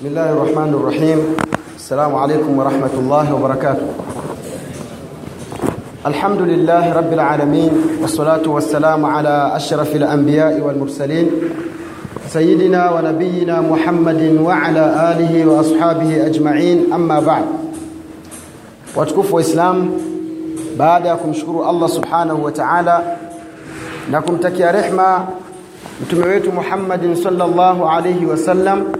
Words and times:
بسم 0.00 0.08
الله 0.08 0.32
الرحمن 0.32 0.74
الرحيم. 0.74 1.36
السلام 1.76 2.14
عليكم 2.14 2.58
ورحمة 2.58 2.94
الله 2.98 3.34
وبركاته. 3.34 3.88
الحمد 6.06 6.40
لله 6.40 6.92
رب 6.92 7.12
العالمين 7.12 7.72
والصلاة 8.00 8.48
والسلام 8.48 9.04
على 9.04 9.52
أشرف 9.56 9.96
الأنبياء 9.96 10.60
والمرسلين 10.60 11.30
سيدنا 12.32 12.90
ونبينا 12.90 13.60
محمد 13.60 14.40
وعلى 14.40 14.84
آله 15.12 15.46
وأصحابه 15.46 16.26
أجمعين. 16.26 16.92
أما 16.92 17.20
بعد 17.20 17.44
watukufu 18.96 19.34
wa 19.36 19.40
Islam 19.40 20.00
baada 20.76 21.08
ya 21.08 21.16
kumshukuru 21.16 21.64
Allah 21.64 21.88
subhanahu 21.88 22.44
wa 22.44 22.52
ta'ala 22.52 22.96
na 24.10 24.22
kumtakia 24.22 24.72
wetu 26.24 26.52
Muhammadin 26.52 27.16
sallallahu 27.16 27.84
alayhi 27.84 28.24
wasallam 28.24 28.96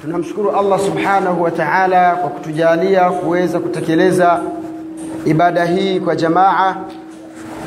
tunamshukuru 0.00 0.50
Allah 0.50 0.80
subhanahu 0.80 1.42
wa 1.42 1.50
ta'ala 1.50 2.16
kwa 2.16 2.30
kutujalia 2.30 3.10
kuweza 3.10 3.58
kutekeleza 3.60 4.40
ibada 5.24 5.64
hii 5.64 6.00
kwa 6.00 6.16
jamaa 6.16 6.76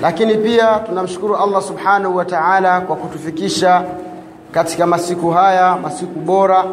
lakini 0.02 0.36
pia 0.36 0.80
tunamshukuru 0.80 1.36
Allah 1.36 1.62
subhanahu 1.62 2.16
wa 2.16 2.26
ta'ala 2.26 2.82
kwa 2.82 2.96
kutufikisha 2.96 3.84
katika 4.52 4.88
masiku 4.88 5.30
haya 5.30 5.78
masiku 5.84 6.20
bora 6.20 6.66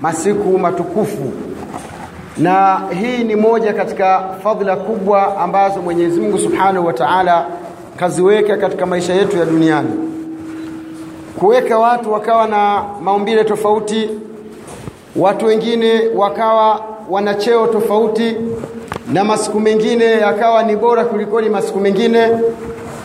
masiku 0.00 0.58
matukufu. 0.58 1.32
Na 2.38 2.80
hii 3.00 3.24
ni 3.24 3.36
moja 3.36 3.72
katika 3.72 4.24
fadhila 4.44 4.76
kubwa 4.76 5.36
ambazo 5.38 5.82
Mwenyezi 5.82 6.20
Mungu 6.20 6.38
Subhanahu 6.38 6.86
wa 6.86 6.92
Ta'ala 6.92 7.46
kaziweka 7.96 8.56
katika 8.56 8.86
maisha 8.86 9.14
yetu 9.14 9.36
ya 9.38 9.44
duniani. 9.44 9.90
Kuweka 11.38 11.78
watu 11.78 12.12
wakawa 12.12 12.46
na 12.46 12.84
maumbile 13.02 13.44
tofauti 13.44 14.10
watu 15.16 15.46
wengine 15.46 16.00
wakawa 16.16 16.80
wana 17.10 17.34
cheo 17.34 17.66
tofauti 17.66 18.36
na 19.12 19.24
masiku 19.24 19.60
mengine 19.60 20.04
yakawa 20.04 20.62
ni 20.62 20.76
bora 20.76 21.04
kulikoni 21.04 21.48
masiku 21.48 21.80
mengine 21.80 22.28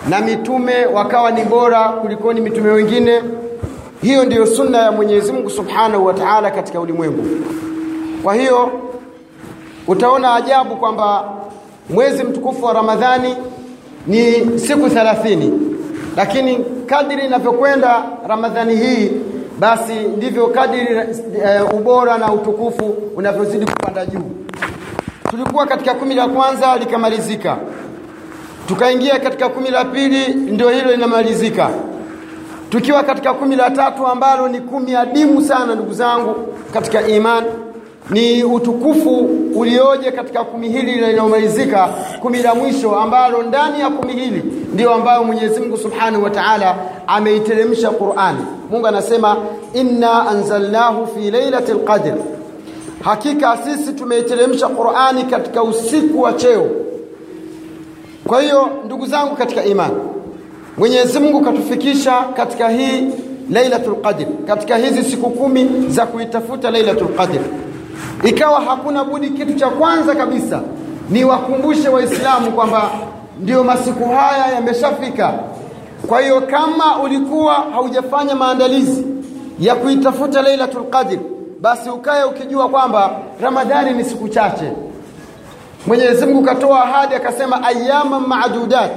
na 0.09 0.21
mitume 0.21 0.85
wakawa 0.85 1.31
ni 1.31 1.43
bora 1.43 1.89
kulikoni 1.89 2.41
mitume 2.41 2.71
wengine. 2.71 3.21
Hiyo 4.01 4.25
ndiyo 4.25 4.45
sunna 4.45 4.77
ya 4.77 4.91
Mwenyezi 4.91 5.31
Mungu 5.31 5.49
Subhanahu 5.49 6.05
wa 6.05 6.13
Ta'ala 6.13 6.51
katika 6.51 6.79
ulimwengu. 6.79 7.23
Kwa 8.23 8.35
hiyo 8.35 8.71
utaona 9.87 10.35
ajabu 10.35 10.75
kwamba 10.75 11.23
mwezi 11.89 12.23
mtukufu 12.23 12.65
wa 12.65 12.73
Ramadhani 12.73 13.35
ni 14.07 14.33
siku 14.59 14.87
30 14.87 15.51
lakini 16.17 16.65
kadri 16.85 17.25
inavyokwenda 17.25 18.03
Ramadhani 18.27 18.75
hii 18.75 19.11
basi 19.59 19.93
ndivyo 19.93 20.47
kadiri 20.47 20.95
e, 21.45 21.61
ubora 21.73 22.17
na 22.17 22.33
utukufu 22.33 22.83
unavyozidi 23.15 23.65
kupanda 23.65 24.05
juu. 24.05 24.31
Tulikuwa 25.29 25.65
katika 25.65 25.93
kumi 25.93 26.15
la 26.15 26.27
kwanza 26.27 26.77
likamalizika. 26.77 27.57
Tukaingia 28.67 29.19
katika 29.19 29.49
kumi 29.49 29.69
la 29.69 29.85
pili 29.85 30.27
ndio 30.33 30.69
hilo 30.69 30.91
linamalizika. 30.91 31.69
Tukiwa 32.69 33.03
katika 33.03 33.33
kumi 33.33 33.55
la 33.55 33.69
tatu 33.71 34.07
ambalo 34.07 34.47
ni 34.47 34.59
kumi 34.61 34.95
adimu 34.95 35.41
sana 35.41 35.75
ndugu 35.75 35.93
zangu 35.93 36.35
katika 36.73 37.07
imani 37.07 37.47
ni 38.09 38.43
utukufu 38.43 39.29
ulioje 39.55 40.11
katika 40.11 40.43
kumi 40.43 40.69
hili 40.69 40.91
linalomalizika 40.91 41.89
kumi 42.21 42.37
la 42.43 42.55
mwisho 42.55 42.95
ambalo 42.95 43.43
ndani 43.43 43.79
ya 43.79 43.89
kumi 43.89 44.13
hili 44.13 44.43
ndio 44.73 44.93
ambayo 44.93 45.23
Mwenyezi 45.23 45.59
Mungu 45.59 45.77
Subhanahu 45.77 46.23
wa 46.23 46.29
Ta'ala 46.29 46.75
ameiteremsha 47.07 47.89
Qur'ani 47.89 48.39
Mungu 48.71 48.87
anasema 48.87 49.37
inna 49.73 50.27
anzalnahu 50.27 51.07
fi 51.07 51.31
lailati 51.31 51.71
qadr. 51.75 52.13
Hakika 53.03 53.57
sisi 53.57 53.93
tumeiteremsha 53.93 54.67
Qur'ani 54.67 55.23
katika 55.23 55.63
usiku 55.63 56.21
wa 56.21 56.33
cheo. 56.33 56.67
Kwa 58.27 58.41
hiyo 58.41 58.69
ndugu 58.85 59.05
zangu 59.05 59.35
katika 59.35 59.65
imani 59.65 59.95
Mwenyezi 60.77 61.19
Mungu 61.19 61.41
katufikisha 61.41 62.19
katika 62.35 62.69
hii 62.69 63.03
Lailatul 63.51 63.95
Qadr 63.95 64.25
katika 64.47 64.77
hizi 64.77 65.03
siku 65.03 65.29
kumi 65.29 65.69
za 65.87 66.05
kuitafuta 66.05 66.71
Lailatul 66.71 67.07
Qadr 67.07 67.39
ikawa 68.23 68.61
hakuna 68.61 69.03
budi 69.03 69.29
kitu 69.29 69.53
cha 69.53 69.69
kwanza 69.69 70.15
kabisa 70.15 70.61
ni 71.09 71.23
wakumbushe 71.23 71.89
waislamu 71.89 72.51
kwamba 72.51 72.89
ndiyo 73.39 73.63
masiku 73.63 74.09
haya 74.09 74.47
yameshafika. 74.55 75.33
Kwa 76.07 76.21
hiyo 76.21 76.41
kama 76.41 76.99
ulikuwa 77.03 77.53
haujafanya 77.53 78.35
maandalizi 78.35 79.05
ya 79.59 79.75
kuitafuta 79.75 80.41
Lailatul 80.41 80.83
Qadr 80.89 81.17
basi 81.61 81.89
ukae 81.89 82.23
ukijua 82.23 82.69
kwamba 82.69 83.11
Ramadhani 83.41 83.91
ni 83.93 84.03
siku 84.03 84.29
chache. 84.29 84.71
Mwenyezi 85.87 86.25
Mungu 86.25 86.41
katoa 86.43 86.83
ahadi 86.83 87.15
akasema 87.15 87.63
ayyama 87.63 88.19
ma'dudat. 88.19 88.91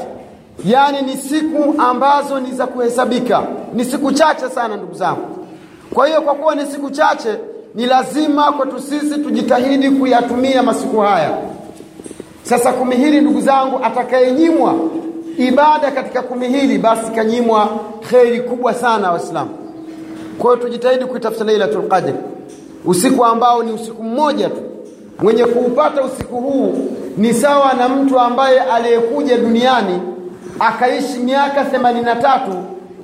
Yani 0.65 1.03
ni 1.03 1.17
siku 1.17 1.75
ambazo 1.83 2.41
ni 2.41 2.53
za 2.53 2.67
kuhesabika. 2.67 3.43
Ni 3.75 3.85
siku 3.85 4.13
chache 4.13 4.49
sana 4.49 4.77
ndugu 4.77 4.95
zangu. 4.95 5.47
Kwa 5.95 6.07
hiyo 6.07 6.23
kwa 6.23 6.35
kuwa 6.35 6.55
ni 6.55 6.67
siku 6.67 6.91
chache 6.91 7.39
ni 7.75 7.87
lazima 7.87 8.53
kwetu 8.53 8.81
sisi 8.81 9.19
tujitahidi 9.19 9.91
kuyatumia 9.91 10.63
masiku 10.63 11.01
haya. 11.01 11.31
Sasa 12.43 12.73
kumi 12.73 12.97
hili 12.97 13.21
ndugu 13.21 13.41
zangu 13.41 13.81
atakayenyimwa 13.83 14.75
ibada 15.39 15.91
katika 15.91 16.23
kumi 16.23 16.49
hili 16.49 16.79
basi 16.79 17.11
kanyimwa 17.13 17.69
kheri 18.11 18.41
kubwa 18.41 18.75
sana 18.75 19.11
waislamu. 19.13 19.51
Kwa 20.39 20.51
hiyo 20.55 20.65
tujitahidi 20.67 21.05
kuitafuta 21.05 21.45
lailatul 21.45 21.89
qadr. 21.89 22.13
Usiku 22.85 23.25
ambao 23.25 23.63
ni 23.63 23.73
usiku 23.73 24.03
mmoja 24.03 24.49
tu. 24.49 24.61
Mwenye 25.23 25.45
kuupata 25.45 26.03
usiku 26.05 26.37
huu 26.37 26.75
ni 27.17 27.35
sawa 27.35 27.73
na 27.73 27.89
mtu 27.89 28.19
ambaye 28.21 28.61
aliyekuja 28.61 29.37
duniani 29.39 30.01
akaishi 30.61 31.19
miaka 31.19 31.63
83 31.65 32.39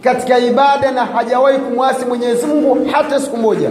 katika 0.00 0.38
ibada 0.38 0.90
na 0.92 1.04
hajawahi 1.04 1.58
kumwasi 1.58 2.04
Mwenyezi 2.06 2.46
Mungu 2.46 2.78
hata 2.92 3.20
siku 3.20 3.36
moja 3.36 3.70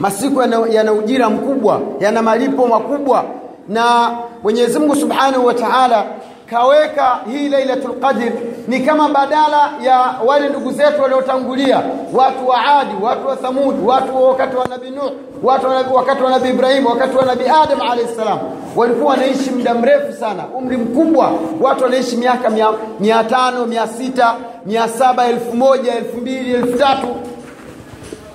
masiku 0.00 0.40
yana, 0.40 0.60
yana 0.70 0.92
ujira 0.92 1.30
mkubwa 1.30 1.80
yana 2.00 2.22
malipo 2.22 2.66
makubwa. 2.66 3.24
Na 3.68 4.10
Mwenyezi 4.42 4.78
Mungu 4.78 4.96
Subhanahu 4.96 5.46
wa 5.46 5.54
Ta'ala 5.54 6.04
kaweka 6.50 7.18
hii 7.30 7.48
Lailatul 7.48 8.00
Qadr 8.00 8.32
ni 8.68 8.80
kama 8.80 9.08
badala 9.08 9.70
ya 9.82 10.14
wale 10.26 10.48
ndugu 10.48 10.70
zetu 10.72 11.02
waliotangulia 11.02 11.82
watu 12.12 12.48
wa 12.48 12.64
Adi 12.78 12.94
watu 13.02 13.26
wa 13.28 13.36
Thamud 13.36 13.74
watu 13.84 14.16
wa 14.16 14.28
wakati 14.28 14.56
wa 14.56 14.66
Nabii 14.68 14.90
Nuh 14.90 15.10
watu 15.42 15.66
wa 15.66 15.74
nabi, 15.74 15.94
wakati 15.94 16.22
wa 16.22 16.30
Nabii 16.30 16.48
Ibrahim 16.50 16.86
wakati 16.86 17.16
wa 17.16 17.24
Nabii 17.24 17.48
Adam 17.62 17.80
alayhi 17.80 18.14
salam 18.16 18.38
walikuwa 18.76 19.10
wanaishi 19.10 19.50
muda 19.50 19.74
mrefu 19.74 20.12
sana 20.12 20.44
umri 20.58 20.76
mkubwa. 20.76 21.32
Watu 21.60 21.84
wanaishi 21.84 22.16
miaka 22.16 22.50
mia, 22.50 22.68
mia 23.00 23.24
tano 23.24 23.66
mia 23.66 23.86
sita 23.86 24.34
mia 24.66 24.88
saba 24.88 25.26
elfu 25.26 25.56
moja 25.56 25.94
elfu 25.94 26.16
mbili 26.16 26.52
elfu 26.54 26.78
tatu 26.78 27.06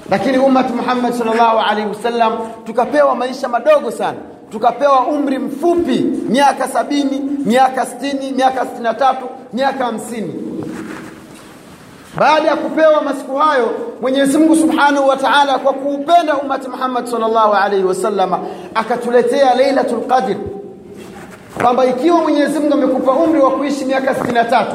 lakini 0.10 0.38
ummati 0.38 0.74
Muhammad 0.74 1.14
sallallahu 1.14 1.58
alaihi 1.60 1.90
wasallam 1.90 2.34
tukapewa 2.66 3.16
maisha 3.16 3.48
madogo 3.48 3.92
sana. 3.92 4.18
Tukapewa 4.52 5.08
umri 5.08 5.40
mfupi 5.40 6.06
miaka 6.30 6.68
sabini 6.68 7.22
miaka 7.46 7.86
sitini 7.86 8.32
miaka 8.32 8.62
sitini 8.66 8.84
na 8.84 8.94
tatu 8.94 9.26
miaka 9.54 9.86
hamsini. 9.86 10.34
Baada 12.18 12.48
ya 12.48 12.56
kupewa 12.56 13.02
masiku 13.02 13.36
hayo 13.36 13.72
Mwenyezi 14.02 14.38
Mungu 14.38 14.56
Subhanahu 14.56 15.08
wa 15.08 15.18
Ta'ala 15.18 15.60
kwa 15.60 15.74
kuupenda 15.74 16.38
ummati 16.38 16.70
Muhammad 16.70 17.06
sallallahu 17.06 17.54
alaihi 17.54 17.84
wasallam 17.86 18.34
akatuletea 18.76 19.56
Lailatul 19.56 20.02
Qadr. 20.08 20.36
Kwamba 21.62 21.86
ikiwa 21.86 22.22
Mwenyezi 22.22 22.60
Mungu 22.60 22.74
amekupa 22.74 23.12
umri 23.12 23.40
wa 23.40 23.52
kuishi 23.52 23.86
miaka 23.86 24.14
63 24.14 24.66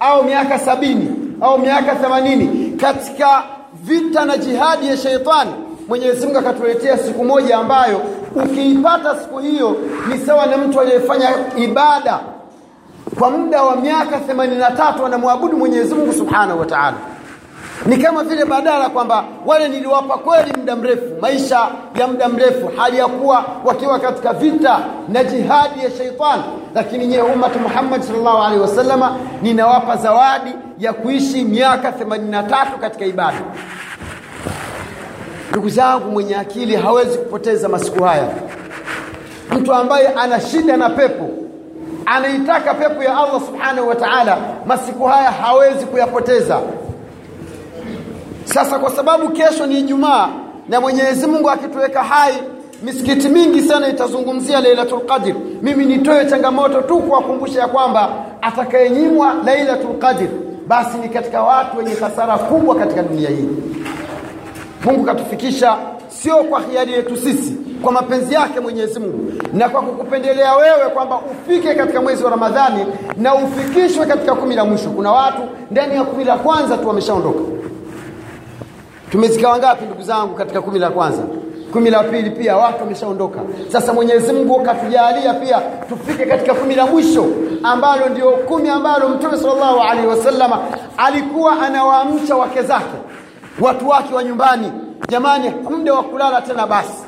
au 0.00 0.24
miaka 0.24 0.58
sabini 0.58 1.10
au 1.40 1.58
miaka 1.58 1.92
80 1.94 2.76
katika 2.76 3.42
vita 3.74 4.24
na 4.24 4.36
jihadi 4.36 4.86
ya 4.88 4.96
sheitani 4.96 5.50
Mwenyezi 5.88 6.26
Mungu 6.26 6.38
akatuletea 6.38 6.98
siku 6.98 7.24
moja 7.24 7.56
ambayo 7.58 8.02
ukiipata 8.44 9.16
siku 9.20 9.38
hiyo 9.38 9.76
ni 10.08 10.18
sawa 10.18 10.46
na 10.46 10.56
mtu 10.56 10.80
aliyefanya 10.80 11.28
ibada 11.56 12.20
kwa 13.18 13.30
muda 13.30 13.62
wa 13.62 13.76
miaka 13.76 14.18
83 14.18 15.06
anamwabudu 15.06 15.56
Mwenyezi 15.56 15.94
Mungu 15.94 16.12
Subhanahu 16.12 16.60
wa 16.60 16.66
Ta'ala. 16.66 16.94
Ni 17.86 17.96
kama 17.96 18.24
vile 18.24 18.44
badala 18.44 18.88
kwamba 18.88 19.24
wale 19.46 19.68
niliwapa 19.68 20.18
kweli 20.18 20.52
muda 20.58 20.76
mrefu, 20.76 21.04
maisha 21.20 21.68
ya 22.00 22.06
muda 22.06 22.28
mrefu, 22.28 22.70
hali 22.76 22.98
ya 22.98 23.06
kuwa 23.08 23.44
wakiwa 23.64 23.98
katika 23.98 24.32
vita 24.32 24.78
na 25.08 25.24
jihadi 25.24 25.84
ya 25.84 25.90
sheitani, 25.90 26.42
lakini 26.74 27.06
nyewe 27.06 27.22
ummati 27.32 27.58
muhammadi 27.58 28.04
sallallahu 28.04 28.38
alaihi 28.42 28.60
wasalama 28.62 29.16
ninawapa 29.42 29.96
zawadi 29.96 30.50
ya 30.78 30.92
kuishi 30.92 31.44
miaka 31.44 31.90
83 31.90 32.78
katika 32.80 33.04
ibada. 33.04 33.38
Ndugu 35.50 35.68
zangu, 35.68 36.10
mwenye 36.10 36.36
akili 36.36 36.76
hawezi 36.76 37.18
kupoteza 37.18 37.68
masiku 37.68 38.02
haya. 38.04 38.28
Mtu 39.50 39.74
ambaye 39.74 40.08
ana 40.08 40.40
shida 40.40 40.76
na 40.76 40.90
pepo 40.90 41.28
anaitaka 42.06 42.74
pepo 42.74 43.02
ya 43.02 43.16
Allah 43.16 43.40
subhanahu 43.46 43.88
wa 43.88 43.94
ta'ala, 43.94 44.38
masiku 44.66 45.04
haya 45.04 45.30
hawezi 45.30 45.86
kuyapoteza. 45.86 46.60
Sasa 48.44 48.78
kwa 48.78 48.90
sababu 48.90 49.28
kesho 49.28 49.66
ni 49.66 49.78
Ijumaa 49.80 50.28
na 50.68 50.80
Mwenyezi 50.80 51.26
Mungu 51.26 51.50
akituweka 51.50 52.02
hai 52.02 52.34
misikiti 52.82 53.28
mingi 53.28 53.62
sana 53.62 53.88
itazungumzia 53.88 54.60
Lailatul 54.60 55.00
Qadr. 55.00 55.34
Mimi 55.62 55.84
nitoe 55.84 56.26
changamoto 56.26 56.80
tu 56.80 56.98
kuwakumbusha 56.98 57.60
ya 57.60 57.68
kwamba 57.68 58.08
atakayenyimwa 58.42 59.34
Lailatul 59.44 59.98
Qadr 59.98 60.28
basi 60.66 60.98
ni 60.98 61.08
katika 61.08 61.42
watu 61.42 61.78
wenye 61.78 61.94
hasara 61.94 62.38
kubwa 62.38 62.74
katika 62.74 63.02
dunia 63.02 63.28
hii. 63.30 63.48
Mungu 64.84 65.04
katufikisha 65.04 65.76
sio 66.08 66.36
kwa 66.36 66.60
hiari 66.60 66.92
yetu 66.92 67.16
sisi 67.16 67.56
kwa 67.82 67.92
mapenzi 67.92 68.34
yake 68.34 68.60
Mwenyezi 68.60 69.00
Mungu 69.00 69.32
na 69.52 69.68
kwa 69.68 69.82
kukupendelea 69.82 70.54
wewe 70.56 70.88
kwamba 70.94 71.18
ufike 71.18 71.74
katika 71.74 72.02
mwezi 72.02 72.24
wa 72.24 72.30
Ramadhani 72.30 72.86
na 73.16 73.34
ufikishwe 73.34 74.06
katika 74.06 74.34
kumi 74.34 74.54
la 74.54 74.64
mwisho. 74.64 74.90
Kuna 74.90 75.12
watu 75.12 75.42
ndani 75.70 75.94
ya 75.94 76.04
kumi 76.04 76.24
la 76.24 76.36
kwanza 76.36 76.76
tu 76.78 76.88
wameshaondoka 76.88 77.40
tumezika 79.10 79.48
wangapi 79.48 79.84
ndugu 79.84 80.02
zangu 80.02 80.34
katika 80.34 80.60
kumi 80.62 80.78
la 80.78 80.90
kwanza? 80.90 81.22
Kumi 81.72 81.90
la 81.90 82.02
pili 82.04 82.30
pia 82.30 82.56
watu 82.56 82.80
wameshaondoka. 82.80 83.38
Sasa 83.68 83.92
Mwenyezi 83.92 84.32
Mungu 84.32 84.60
katujalia 84.62 85.34
pia 85.34 85.60
tufike 85.88 86.26
katika 86.26 86.54
kumi 86.54 86.74
la 86.74 86.86
mwisho 86.86 87.26
ambalo 87.62 88.08
ndio 88.08 88.30
kumi 88.30 88.68
ambalo 88.68 89.08
Mtume 89.08 89.36
salllahu 89.36 89.80
alaihi 89.80 90.06
wasalama 90.06 90.58
alikuwa 90.96 91.62
anawaamsha 91.62 92.36
wake 92.36 92.62
zake 92.62 92.96
watu 93.60 93.88
wake 93.88 94.14
wa 94.14 94.24
nyumbani. 94.24 94.72
Jamani 95.08 95.50
muda 95.70 95.94
wa 95.94 96.02
kulala 96.02 96.40
tena 96.42 96.66
basi. 96.66 97.04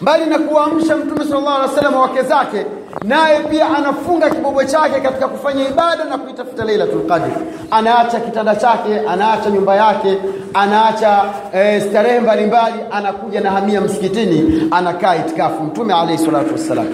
Mbali 0.00 0.26
na 0.26 0.38
kuwaamsha 0.38 0.96
mtume 0.96 1.24
sallallahu 1.24 1.60
wa 1.62 1.68
salama 1.68 2.00
wake 2.00 2.22
zake 2.22 2.66
naye 3.04 3.40
pia 3.40 3.70
anafunga 3.76 4.30
kibobo 4.30 4.64
chake 4.64 5.00
katika 5.00 5.28
kufanya 5.28 5.68
ibada 5.68 6.04
na 6.04 6.18
kuitafuta 6.18 6.64
Lailatul 6.64 7.06
Qadr. 7.06 7.30
Anaacha 7.70 8.20
kitanda 8.20 8.56
chake 8.56 9.00
anaacha 9.08 9.50
nyumba 9.50 9.76
yake 9.76 10.18
anaacha 10.54 11.24
e, 11.54 11.80
starehe 11.80 12.20
mbalimbali 12.20 12.74
anakuja 12.90 13.40
na 13.40 13.50
hamia 13.50 13.80
msikitini 13.80 14.68
anakaa 14.70 15.16
itikafu. 15.16 15.62
Mtume 15.62 15.94
alayhi 15.94 16.24
salatu 16.24 16.52
wassalam. 16.52 16.86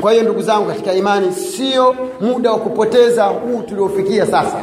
Kwa 0.00 0.12
hiyo 0.12 0.24
ndugu 0.24 0.42
zangu 0.42 0.66
katika 0.66 0.92
imani 0.92 1.32
sio 1.32 1.96
muda 2.20 2.50
wa 2.52 2.58
kupoteza 2.58 3.24
huu 3.24 3.62
tuliofikia 3.62 4.26
sasa. 4.26 4.58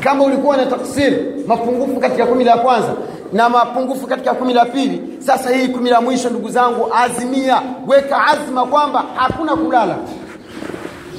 Kama 0.00 0.24
ulikuwa 0.24 0.56
na 0.56 0.66
taksiri 0.66 1.44
mapungufu 1.46 2.00
katika 2.00 2.26
kumi 2.26 2.44
la 2.44 2.56
kwanza 2.58 2.92
na 3.32 3.48
mapungufu 3.48 4.06
katika 4.06 4.34
kumi 4.34 4.54
la 4.54 4.64
pili. 4.64 5.02
Sasa 5.18 5.50
hii 5.50 5.68
kumi 5.68 5.90
la 5.90 6.00
mwisho 6.00 6.30
ndugu 6.30 6.48
zangu 6.48 6.88
azimia. 6.94 7.62
Weka 7.86 8.26
azma 8.26 8.64
kwamba 8.66 9.04
hakuna 9.16 9.56
kulala. 9.56 9.96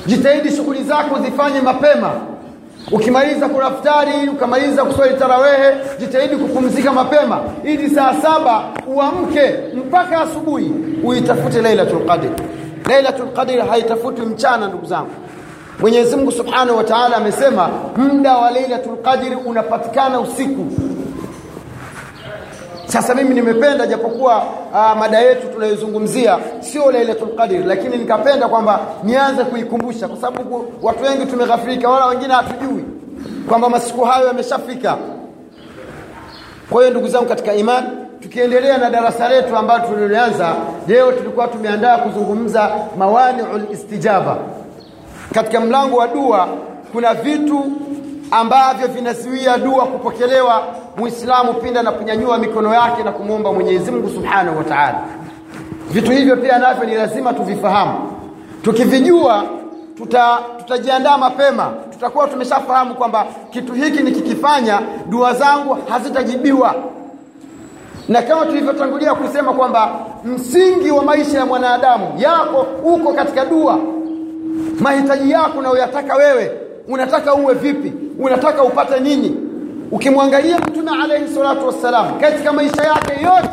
Jitahidi 0.05 0.51
shughuli 0.55 0.83
zako 0.83 1.19
zifanye 1.19 1.61
mapema. 1.61 2.11
Ukimaliza 2.91 3.49
kuraftari 3.49 4.29
ukamaliza 4.29 4.85
kuswali 4.85 5.13
tarawehe 5.17 5.73
jitahidi 5.99 6.35
kupumzika 6.35 6.91
mapema. 6.93 7.39
Ili 7.63 7.89
saa 7.89 8.13
saba 8.21 8.63
uamke 8.87 9.53
mpaka 9.75 10.21
asubuhi 10.21 10.71
uitafute 11.03 11.61
lailatul 11.61 12.05
qadr. 12.07 12.29
Lailatul 12.89 13.27
qadr 13.33 13.61
haitafutwi 13.69 14.25
mchana 14.25 14.67
ndugu 14.67 14.85
zangu. 14.85 15.09
Mwenyezi 15.79 16.15
Mungu 16.15 16.31
Subhanahu 16.31 16.77
wa 16.77 16.83
Ta'ala 16.83 17.17
amesema 17.17 17.69
muda 17.97 18.37
wa 18.37 18.51
Lailatul 18.51 18.97
Qadr 18.97 19.37
unapatikana 19.45 20.19
usiku. 20.19 20.65
Sasa 22.91 23.15
mimi 23.15 23.33
nimependa 23.35 23.87
japokuwa 23.87 24.37
uh, 24.73 24.97
mada 24.99 25.19
yetu 25.19 25.47
tunayozungumzia 25.47 26.37
sio 26.59 26.91
Lailatul 26.91 27.35
Qadr 27.35 27.65
lakini 27.65 27.97
nikapenda 27.97 28.47
kwamba 28.47 28.79
nianze 29.03 29.43
kuikumbusha 29.43 30.07
kwa 30.07 30.17
sababu 30.17 30.65
watu 30.81 31.03
wengi 31.03 31.25
tumeghafirika 31.25 31.89
wala 31.89 32.05
wengine 32.05 32.33
hatujui 32.33 32.83
kwamba 33.49 33.69
masiku 33.69 34.01
hayo 34.05 34.27
yameshafika. 34.27 34.97
Kwa 36.69 36.81
hiyo 36.81 36.91
ndugu 36.91 37.07
zangu 37.07 37.25
katika 37.25 37.53
imani 37.53 37.87
tukiendelea 38.19 38.77
na 38.77 38.89
darasa 38.89 39.29
letu 39.29 39.55
ambalo 39.57 39.87
tulilianza 39.87 40.55
leo 40.87 41.11
tulikuwa 41.11 41.47
tumeandaa 41.47 41.97
kuzungumza 41.97 42.71
mawani'ul 42.97 43.61
istijaba 43.71 44.37
katika 45.33 45.59
mlango 45.61 45.97
wa 45.97 46.07
dua 46.07 46.47
kuna 46.91 47.13
vitu 47.13 47.65
ambavyo 48.31 48.87
vinazuia 48.87 49.57
dua 49.57 49.85
kupokelewa 49.85 50.63
muislamu 50.97 51.53
pinda 51.53 51.83
na 51.83 51.91
kunyanyua 51.91 52.37
mikono 52.37 52.73
yake 52.73 53.03
na 53.03 53.11
kumwomba 53.11 53.53
Mwenyezi 53.53 53.91
Mungu 53.91 54.09
Subhanahu 54.09 54.57
wa 54.57 54.63
Ta'ala. 54.63 54.99
Vitu 55.91 56.11
hivyo 56.11 56.37
pia 56.37 56.59
navyo 56.59 56.83
ni 56.85 56.95
lazima 56.95 57.33
tuvifahamu. 57.33 58.11
Tukivijua 58.63 59.43
tuta 59.97 60.39
tutajiandaa 60.57 61.17
mapema. 61.17 61.71
Tutakuwa 61.91 62.27
tumeshafahamu 62.27 62.95
kwamba 62.95 63.25
kitu 63.49 63.73
hiki 63.73 64.03
nikikifanya 64.03 64.81
dua 65.09 65.33
zangu 65.33 65.77
hazitajibiwa. 65.89 66.75
Na 68.09 68.21
kama 68.21 68.45
tulivyotangulia 68.45 69.15
kusema 69.15 69.53
kwamba 69.53 69.89
msingi 70.25 70.91
wa 70.91 71.03
maisha 71.03 71.37
ya 71.37 71.45
mwanadamu 71.45 72.07
yako 72.17 72.65
uko 72.83 73.13
katika 73.13 73.45
dua. 73.45 73.79
Mahitaji 74.79 75.31
yako 75.31 75.59
unayoyataka 75.59 76.15
wewe 76.15 76.51
unataka 76.87 77.33
uwe 77.33 77.53
vipi 77.53 77.93
unataka 78.19 78.63
upate 78.63 78.99
nini? 78.99 79.35
Ukimwangalia 79.91 80.59
mtume 80.59 80.91
alayhi 81.03 81.33
salatu 81.33 81.67
wassalam 81.67 82.19
katika 82.19 82.53
maisha 82.53 82.83
yake 82.83 83.23
yote 83.23 83.49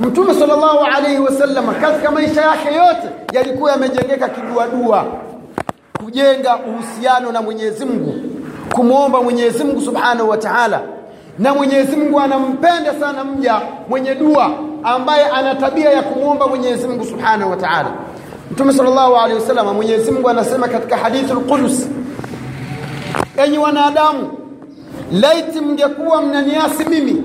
mtume 0.00 0.34
sallallahu 0.34 0.84
alayhi 0.96 1.18
wasallam 1.18 1.74
katika 1.80 2.10
maisha 2.10 2.40
yake 2.42 2.68
yote 2.74 3.08
yalikuwa 3.32 3.70
yamejengeka 3.70 4.28
kiduadua. 4.28 5.04
Kujenga 6.04 6.56
uhusiano 6.56 7.32
na 7.32 7.42
Mwenyezi 7.42 7.84
Mungu. 7.84 8.14
Kumwomba 8.74 9.22
Mwenyezi 9.22 9.64
Mungu 9.64 9.80
Subhanahu 9.80 10.28
wa 10.28 10.36
Ta'ala. 10.36 10.80
Na 11.38 11.54
Mwenyezi 11.54 11.96
Mungu 11.96 12.20
anampenda 12.20 12.94
sana 13.00 13.24
mja 13.24 13.60
mwenye 13.88 14.14
dua 14.14 14.50
ambaye 14.82 15.24
ana 15.26 15.54
tabia 15.54 15.90
ya 15.90 16.02
kumwomba 16.02 16.46
Mwenyezi 16.46 16.88
Mungu 16.88 17.04
Subhanahu 17.04 17.50
wa 17.50 17.56
Ta'ala. 17.56 17.90
Mtume 18.50 18.72
sallallahu 18.72 19.16
alayhi 19.16 19.34
wasallam 19.40 19.74
Mwenyezi 19.76 20.10
Mungu 20.10 20.28
anasema 20.28 20.68
katika 20.68 20.96
hadithul 20.96 21.40
Qudus 21.40 21.88
enyi 23.36 23.58
wanadamu 23.58 24.30
laiti 25.12 25.60
mngekuwa 25.60 26.22
mnaniasi 26.22 26.84
mimi 26.84 27.22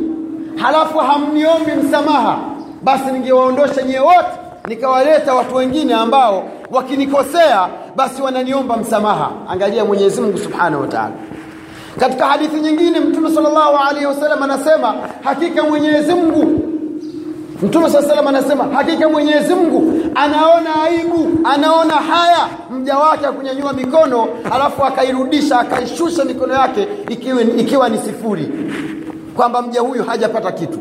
halafu 0.55 0.97
hamniombi 0.97 1.71
msamaha 1.71 2.37
basi 2.83 3.11
ningewaondosha 3.11 3.81
nyie 3.81 3.99
wote 3.99 4.27
nikawaleta 4.67 5.33
watu 5.33 5.55
wengine 5.55 5.93
ambao 5.93 6.43
wakinikosea 6.71 7.67
basi 7.95 8.21
wananiomba 8.21 8.77
msamaha. 8.77 9.31
Angalia 9.49 9.85
Mwenyezi 9.85 10.21
Mungu 10.21 10.37
Subhanahu 10.37 10.81
wa 10.81 10.87
Ta'ala. 10.87 11.11
Katika 11.99 12.25
hadithi 12.25 12.59
nyingine 12.59 12.99
Mtume 12.99 13.31
sallallahu 13.31 13.77
alaihi 13.89 14.05
wasallam 14.05 14.43
anasema 14.43 14.95
hakika 15.23 15.63
Mwenyezi 15.63 16.13
Mungu 16.13 16.68
Mtume 17.61 17.89
saa 17.89 18.01
salam 18.01 18.27
anasema 18.27 18.63
hakika 18.73 19.09
Mwenyezi 19.09 19.53
Mungu 19.55 19.93
anaona 20.15 20.81
aibu, 20.83 21.29
anaona 21.43 21.93
haya 21.93 22.47
mja 22.71 22.97
wake 22.97 23.25
akunyanyua 23.25 23.73
mikono 23.73 24.27
alafu 24.51 24.83
akairudisha 24.85 25.59
akaishusha 25.59 26.25
mikono 26.25 26.53
yake 26.53 26.87
ikiwa, 27.09 27.41
ikiwa 27.41 27.89
ni 27.89 27.97
sifuri, 27.97 28.49
kwamba 29.35 29.61
mja 29.61 29.81
huyu 29.81 30.03
hajapata 30.03 30.51
kitu. 30.51 30.79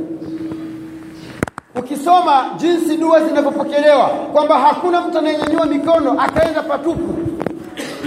Ukisoma 1.78 2.44
jinsi 2.56 2.96
dua 2.96 3.20
zinavyopokelewa 3.24 4.06
kwamba 4.08 4.58
hakuna 4.58 5.00
mtu 5.00 5.18
anayenyanyua 5.18 5.66
mikono 5.66 6.20
akaenda 6.20 6.62
patupu. 6.62 7.14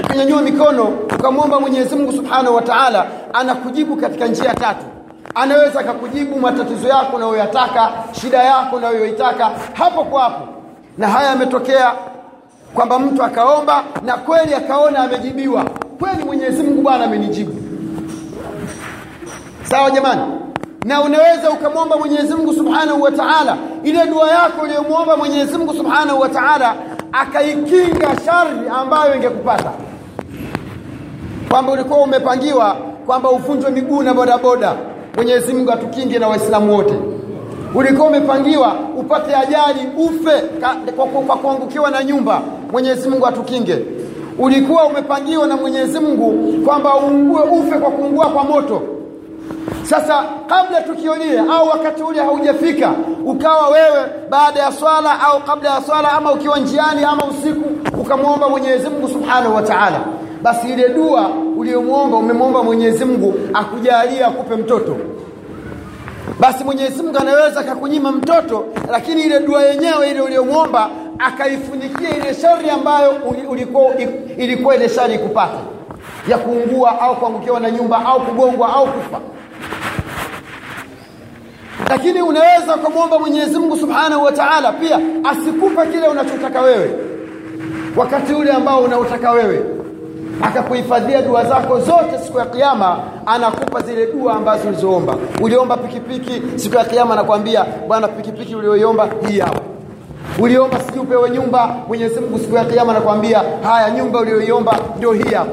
Kunyanyua 0.08 0.42
mikono 0.42 0.84
ukamwomba 1.20 1.60
Mwenyezi 1.60 1.96
Mungu 1.96 2.12
Subhanahu 2.12 2.56
wa 2.56 2.62
Ta'ala, 2.62 3.06
anakujibu 3.34 3.96
katika 3.96 4.28
njia 4.28 4.54
tatu 4.54 4.86
anaweza 5.36 5.80
akakujibu 5.80 6.40
matatizo 6.40 6.88
yako 6.88 7.16
unayoyataka 7.16 7.92
shida 8.22 8.44
yako 8.44 8.76
unayoitaka 8.76 9.50
hapo 9.74 10.04
kwa 10.04 10.22
hapo. 10.24 10.48
Na 10.98 11.08
haya 11.08 11.30
yametokea 11.30 11.92
kwamba 12.74 13.00
mtu 13.00 13.24
akaomba 13.24 13.84
na 14.04 14.18
kweli 14.18 14.54
akaona 14.54 15.00
amejibiwa. 15.00 15.64
Kweli 16.00 16.24
Mwenyezi 16.24 16.64
Mungu 16.64 16.82
bwana 16.82 17.06
amenijibu. 17.06 17.54
Sawa 19.64 19.92
jamani? 19.92 20.22
Na 20.86 21.02
unaweza 21.02 21.50
ukamwomba 21.52 21.98
Mwenyezi 21.98 22.34
Mungu 22.36 22.54
Subhanahu 22.54 23.02
wa 23.02 23.12
Ta'ala. 23.12 23.58
Ile 23.84 24.06
dua 24.06 24.30
yako 24.32 24.62
uliyomwomba 24.62 25.18
Mwenyezi 25.18 25.58
Mungu 25.58 25.74
Subhanahu 25.74 26.20
wa 26.20 26.30
Ta'ala 26.30 26.76
akaikinga 27.12 28.08
shari 28.26 28.70
ambayo 28.80 29.16
ingekupata. 29.16 29.72
Kwamba 31.50 31.72
ulikuwa 31.72 32.00
umepangiwa 32.00 32.76
kwamba 33.06 33.30
uvunjwe 33.30 33.72
miguu 33.72 34.04
na 34.04 34.14
bodaboda 34.14 34.76
Mwenyezi 35.16 35.54
Mungu 35.54 35.72
atukinge 35.72 36.20
na 36.20 36.28
Waislamu 36.28 36.76
wote. 36.76 36.94
Ulikuwa 37.76 38.08
umepangiwa 38.08 38.76
upate 38.98 39.36
ajali 39.36 39.80
ufe 39.98 40.42
kwa 41.26 41.38
kuangukiwa 41.38 41.92
na 41.92 42.04
nyumba. 42.04 42.42
Mwenyezi 42.72 43.10
Mungu 43.10 43.28
atukinge. 43.28 43.78
Ulikuwa 44.40 44.86
umepangiwa 44.86 45.48
na 45.48 45.58
Mwenyezi 45.58 46.00
Mungu 46.00 46.54
kwamba 46.66 46.96
uungue 46.98 47.42
ufe 47.42 47.78
kwa 47.78 47.92
kuungua 47.92 48.26
kwa 48.30 48.44
moto. 48.44 48.82
Sasa 49.84 50.24
kabla 50.48 50.82
tukio 50.82 51.16
lile 51.16 51.40
au 51.40 51.68
wakati 51.68 52.04
ule 52.04 52.20
haujafika, 52.20 52.92
ukawa 53.26 53.68
wewe 53.70 54.06
baada 54.30 54.60
ya 54.60 54.72
swala 54.72 55.20
au 55.22 55.40
kabla 55.40 55.70
ya 55.70 55.82
swala 55.82 56.12
ama 56.12 56.32
ukiwa 56.32 56.60
njiani 56.60 57.04
ama 57.04 57.24
usiku 57.26 57.70
ukamwomba 58.02 58.50
Mwenyezi 58.50 58.90
Mungu 58.90 59.08
Subhanahu 59.10 59.56
wa 59.56 59.62
Ta'ala, 59.62 60.00
basi 60.42 60.68
ile 60.74 60.90
dua 60.90 61.30
uliyomwomba 61.58 62.18
umemwomba 62.18 62.64
Mwenyezi 62.64 63.06
Mungu 63.06 63.34
akujalie 63.54 64.26
akupe 64.26 64.56
mtoto. 64.56 64.98
Basi 66.40 66.64
mwenyezi 66.64 67.04
mungu 67.04 67.18
anaweza 67.18 67.60
akakunyima 67.60 68.12
mtoto 68.12 68.66
lakini 68.92 69.22
ile 69.24 69.40
dua 69.40 69.64
yenyewe 69.64 70.12
ile 70.12 70.22
uliyomwomba 70.22 70.90
akaifunikia 71.20 72.18
ile 72.18 72.34
shari 72.34 72.70
ambayo 72.70 73.12
ulikuwa 73.50 73.96
ilikuwa 74.38 74.76
ile 74.76 74.90
shari 74.90 75.16
ikupata 75.16 75.58
ya 76.28 76.38
kuungua 76.38 77.02
au 77.02 77.16
kuangukiwa 77.16 77.60
na 77.60 77.72
nyumba 77.72 78.06
au 78.06 78.22
kugongwa 78.22 78.74
au 78.74 78.86
kufa. 78.88 79.20
Lakini 81.90 82.22
unaweza 82.22 82.76
ukamwomba 82.76 83.20
mwenyezi 83.20 83.58
mungu 83.60 83.78
subhanahu 83.78 84.24
wa 84.24 84.32
taala 84.32 84.72
pia 84.72 85.00
asikupe 85.24 85.86
kile 85.92 86.08
unachotaka 86.08 86.62
wewe. 86.62 86.90
Wakati 87.96 88.34
ule 88.34 88.52
ambao 88.52 88.80
unaotaka 88.84 89.32
wewe 89.32 89.64
akakuhifadhia 90.42 91.22
dua 91.22 91.46
zako 91.46 91.80
zote 91.80 92.18
siku 92.26 92.40
ya 92.40 92.46
kiyama 92.46 93.00
anakupa 93.26 93.82
zile 93.82 94.08
dua 94.08 94.34
ambazo 94.34 94.68
ulizoomba. 94.68 95.16
Uliomba 95.42 95.78
pikipiki 95.78 96.42
siku 96.56 96.76
ya 96.76 96.86
kiyama 96.86 97.14
anakwambia 97.14 97.66
bwana 97.88 98.08
pikipiki 98.08 98.56
ulioiomba 98.56 99.10
hii 99.28 99.40
hapa. 99.40 99.60
Uliomba 100.40 100.80
sijui 100.80 101.00
upewe 101.00 101.30
nyumba 101.30 101.76
mwenyezi 101.88 102.20
mungu 102.20 102.40
siku 102.40 102.56
ya 102.56 102.66
kiyama 102.66 102.92
anakwambia 102.92 103.44
haya 103.64 103.90
nyumba 103.92 104.20
ulioiomba 104.20 104.80
ndio 104.98 105.12
hii 105.14 105.34
hapa. 105.34 105.52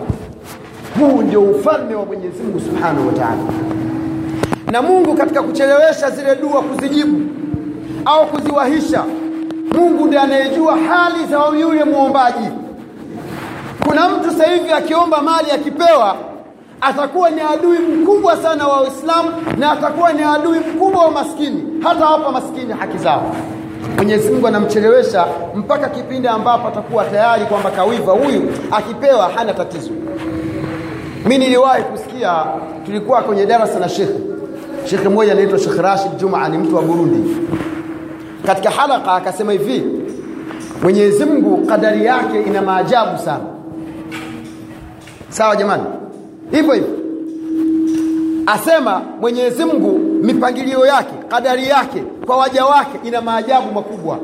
Huu 1.01 1.23
ndio 1.23 1.43
ufalme 1.43 1.95
wa 1.95 2.05
mwenyezi 2.05 2.43
mungu 2.43 2.61
subhanahu 2.61 3.07
wa 3.07 3.13
taala. 3.13 3.37
Na 4.73 4.83
mungu 4.83 5.15
katika 5.15 5.43
kuchelewesha 5.43 6.11
zile 6.11 6.37
dua 6.37 6.63
kuzijibu 6.63 7.21
au 8.05 8.27
kuziwahisha 8.27 9.05
mungu 9.75 10.07
ndiye 10.07 10.23
anayejua 10.23 10.77
hali 10.77 11.27
za 11.31 11.59
yule 11.61 11.85
mwombaji 11.85 12.49
kuna 13.89 14.09
mtu 14.09 14.31
sasa 14.31 14.45
hivi 14.51 14.73
akiomba 14.73 15.23
mali 15.23 15.51
akipewa 15.51 16.17
atakuwa 16.81 17.31
ni 17.31 17.41
adui 17.41 17.79
mkubwa 17.79 18.37
sana 18.37 18.69
wa 18.69 18.83
Uislamu 18.83 19.29
na 19.59 19.71
atakuwa 19.73 20.13
ni 20.13 20.23
adui 20.23 20.59
mkubwa 20.59 21.05
wa 21.05 21.11
maskini. 21.11 21.63
Hata 21.83 22.07
hapa 22.07 22.33
maskini 22.33 22.73
haki 22.73 22.99
zao. 22.99 23.37
Mwenyezi 23.97 24.31
Mungu 24.33 24.47
anamchelewesha 24.47 25.27
mpaka 25.55 25.89
kipindi 25.89 26.29
ambapo 26.29 26.69
atakuwa 26.69 27.05
tayari 27.05 27.45
kwamba 27.45 27.71
kawiva 27.71 28.13
huyu 28.13 28.43
akipewa 28.71 29.29
hana 29.29 29.55
tatizo. 29.55 29.91
Mi 31.27 31.39
niliwahi 31.39 31.83
kusikia 31.83 32.45
tulikuwa 32.87 33.23
kwenye 33.23 33.47
darasa 33.47 33.79
na 33.79 33.89
shekhe. 33.89 34.15
Shekhe 34.85 35.09
mmoja 35.09 35.33
anaitwa 35.33 35.59
Sheikh 35.59 35.77
Rashid 35.79 36.17
Juma 36.17 36.49
ni 36.49 36.59
mtu 36.59 36.77
wa 36.77 36.83
Burundi. 36.83 37.37
Katika 38.47 38.71
halaka 38.71 39.13
akasema 39.13 39.53
hivi 39.53 39.85
Mwenyezi 40.83 41.25
Mungu 41.25 41.67
kadari 41.67 42.05
yake 42.05 42.43
ina 42.43 42.63
maajabu 42.63 43.19
sana 43.19 43.45
sawa 45.29 45.57
jamani? 45.57 45.83
Hivyo 46.51 46.73
hivyo. 46.75 46.89
Asema 48.47 49.03
Mwenyezi 49.21 49.65
Mungu 49.65 49.99
mipangilio 49.99 50.87
yake 50.87 51.15
kadari 51.29 51.69
yake 51.69 52.03
kwa 52.27 52.37
waja 52.37 52.65
wake 52.65 52.99
ina 53.05 53.21
maajabu 53.21 53.73
makubwa. 53.73 54.19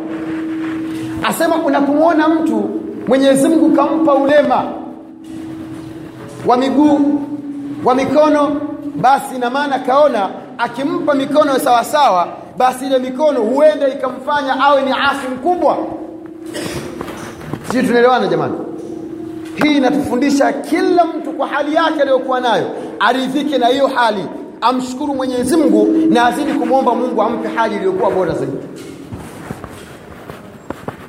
Asema 1.24 1.56
unapomwona 1.56 2.28
mtu 2.28 2.70
Mwenyezi 3.08 3.48
Mungu 3.48 3.76
kampa 3.76 4.14
ulema 4.14 4.64
wa 6.46 6.56
miguu 6.56 7.20
wa 7.84 7.94
mikono 7.94 8.60
basi 8.96 9.36
ina 9.36 9.50
maana 9.50 9.78
kaona 9.78 10.28
akimpa 10.58 11.14
mikono 11.14 11.58
sawasawa 11.58 11.84
sawa 11.84 12.28
basi 12.58 12.86
ile 12.86 12.98
mikono 12.98 13.40
huenda 13.40 13.88
ikamfanya 13.88 14.60
awe 14.60 14.82
ni 14.82 14.90
asi 14.90 15.28
mkubwa. 15.34 15.76
Sii 17.72 17.82
tunaelewana 17.82 18.26
jamani 18.26 18.54
hii 19.54 19.76
inatufundisha 19.76 20.52
kila 20.52 21.04
mtu 21.04 21.32
kwa 21.32 21.46
hali 21.48 21.74
yake 21.74 22.00
aliyokuwa 22.00 22.40
nayo 22.40 22.66
aridhike 23.00 23.58
na 23.58 23.66
hiyo 23.66 23.86
hali 23.86 24.24
amshukuru 24.60 25.14
Mwenyezi 25.14 25.56
Mungu 25.56 25.88
na 26.10 26.26
azidi 26.26 26.52
kumwomba 26.52 26.94
Mungu 26.94 27.22
ampe 27.22 27.48
hali 27.48 27.74
iliyokuwa 27.76 28.10
bora 28.10 28.34
zaidi. 28.34 28.56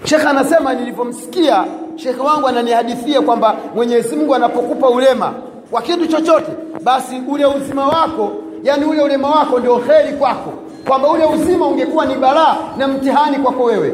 Sheikh 0.03 0.25
anasema 0.27 0.73
nilivyomsikia 0.73 1.65
shekhe 1.95 2.21
wangu 2.21 2.47
ananihadithia 2.47 3.21
kwamba 3.21 3.55
Mwenyezi 3.75 4.15
Mungu 4.15 4.35
anapokupa 4.35 4.89
ulema 4.89 5.33
kwa 5.71 5.81
kitu 5.81 6.07
chochote 6.07 6.51
basi 6.83 7.21
ule 7.27 7.45
uzima 7.45 7.87
wako 7.87 8.31
yani 8.63 8.85
ule 8.85 9.01
ulema 9.01 9.29
wako 9.29 9.59
ndio 9.59 9.77
kheri 9.77 10.13
kwako 10.17 10.53
kwamba 10.87 11.09
ule 11.11 11.25
uzima 11.25 11.67
ungekuwa 11.67 12.05
ni 12.05 12.15
balaa 12.15 12.57
na 12.77 12.87
mtihani 12.87 13.37
kwako 13.37 13.63
wewe. 13.63 13.93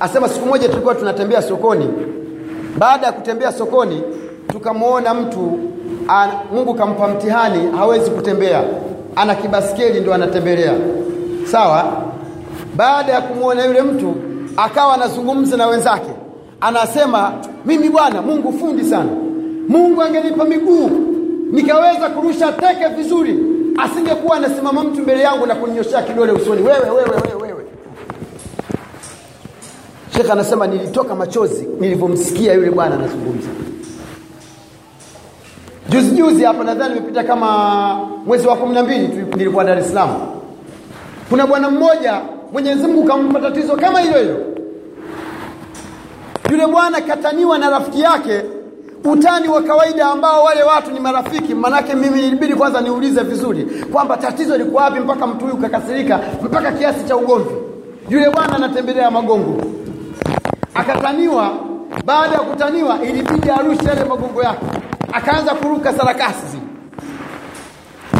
Asema 0.00 0.28
siku 0.28 0.46
moja 0.46 0.68
tulikuwa 0.68 0.94
tunatembea 0.94 1.42
sokoni 1.42 1.88
baada 2.78 3.06
ya 3.06 3.12
kutembea 3.12 3.52
sokoni 3.52 4.02
tukamwona 4.48 5.14
mtu 5.14 5.58
an, 6.08 6.30
Mungu 6.54 6.74
kampa 6.74 7.08
mtihani 7.08 7.70
hawezi 7.76 8.10
kutembea. 8.10 8.62
Ana 9.16 9.34
kibaskeli 9.34 10.00
ndo 10.00 10.14
anatembelea. 10.14 10.72
Sawa? 11.44 11.84
Baada 12.76 13.12
ya 13.12 13.20
kumwona 13.20 13.64
yule 13.64 13.82
mtu 13.82 14.14
akawa 14.56 14.94
anazungumza 14.94 15.56
na 15.56 15.66
wenzake. 15.66 16.10
Anasema 16.60 17.32
mimi 17.66 17.88
bwana 17.88 18.22
Mungu 18.22 18.52
fundi 18.52 18.84
sana. 18.84 19.10
Mungu 19.68 20.02
angenipa 20.02 20.44
miguu 20.44 20.90
nikaweza 21.52 22.08
kurusha 22.08 22.52
teke 22.52 22.88
vizuri. 22.96 23.38
Asingekuwa 23.84 24.36
anasimama 24.36 24.84
mtu 24.84 25.00
mbele 25.02 25.22
yangu 25.22 25.46
na 25.46 25.54
kuninyoshea 25.54 26.02
kidole 26.02 26.32
usoni. 26.32 26.62
Wewe 26.62 26.90
wewe 26.90 27.10
wewe 27.40 27.47
Sheikh 30.18 30.30
anasema 30.30 30.66
nilitoka 30.66 31.14
machozi 31.14 31.68
nilivyomsikia 31.80 32.52
yule 32.54 32.70
bwana 32.70 32.94
anazungumza. 32.94 33.48
Juzi 35.88 36.10
juzi 36.10 36.44
hapa 36.44 36.64
nadhani 36.64 36.96
imepita 36.96 37.24
kama 37.24 37.94
mwezi 38.26 38.46
wa 38.48 38.54
12 38.56 39.36
nilikuwa 39.36 39.64
Dar 39.64 39.78
es 39.78 39.88
Salaam. 39.88 40.10
Kuna 41.30 41.46
bwana 41.46 41.70
mmoja 41.70 42.20
Mwenyezi 42.52 42.86
Mungu 42.86 43.04
kampa 43.04 43.40
tatizo 43.40 43.76
kama 43.76 44.00
hilo 44.00 44.18
hilo. 44.18 44.36
Yule 46.50 46.66
bwana 46.66 47.00
kataniwa 47.00 47.58
na 47.58 47.70
rafiki 47.70 48.00
yake 48.00 48.42
utani 49.04 49.48
wa 49.48 49.62
kawaida 49.62 50.06
ambao 50.06 50.44
wale 50.44 50.62
watu 50.62 50.90
ni 50.90 51.00
marafiki 51.00 51.54
manake 51.54 51.94
mimi 51.94 52.18
ilibidi 52.20 52.54
kwanza 52.54 52.80
niulize 52.80 53.22
vizuri 53.22 53.64
kwamba 53.92 54.16
tatizo 54.16 54.56
liko 54.56 54.76
wapi 54.76 55.00
mpaka 55.00 55.26
mtu 55.26 55.44
huyu 55.44 55.56
kakasirika 55.56 56.20
mpaka 56.42 56.72
kiasi 56.72 57.04
cha 57.04 57.16
ugomvi? 57.16 57.54
Yule 58.10 58.30
bwana 58.30 58.56
anatembelea 58.56 59.10
magongo 59.10 59.62
akataniwa. 60.78 61.50
Baada 62.04 62.34
ya 62.34 62.40
kutaniwa 62.40 63.02
ilibidi 63.02 63.50
arushe 63.50 63.84
yale 63.88 64.04
magongo 64.04 64.42
yake. 64.42 64.66
Akaanza 65.12 65.54
kuruka 65.54 65.92
sarakasi. 65.92 66.58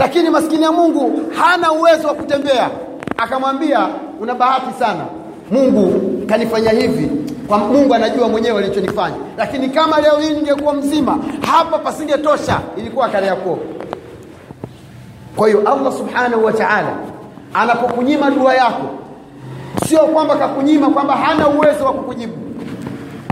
Lakini 0.01 0.31
maskini 0.31 0.63
ya 0.63 0.73
Mungu 0.73 1.21
hana 1.37 1.73
uwezo 1.73 2.09
wa 2.09 2.15
kutembea. 2.15 2.71
Akamwambia 3.17 3.89
una 4.21 4.35
bahati 4.35 4.79
sana. 4.79 5.05
Mungu 5.51 6.01
kanifanya 6.27 6.71
hivi. 6.71 7.11
Kwa 7.49 7.59
Mungu 7.59 7.95
anajua 7.95 8.29
mwenyewe 8.29 8.59
alichonifanya. 8.65 9.17
Lakini 9.37 9.69
kama 9.69 10.01
leo 10.01 10.17
hii 10.19 10.31
ningekuwa 10.35 10.75
mzima 10.75 11.19
hapa 11.53 11.79
pasingetosha 11.79 12.61
ilikuwa 12.77 13.09
kale 13.09 13.27
yako 13.27 13.59
kwa 15.37 15.49
hiyo 15.49 15.61
Allah 15.73 15.93
subhanahu 15.93 16.45
wa 16.45 16.53
ta'ala 16.53 16.97
anapokunyima 17.55 18.31
dua 18.31 18.55
yako 18.55 18.83
sio 19.89 19.99
kwamba 20.01 20.37
kakunyima 20.37 20.91
kwamba 20.91 21.17
hana 21.17 21.49
uwezo 21.49 21.85
wa 21.85 21.93
kukujibu 21.93 22.35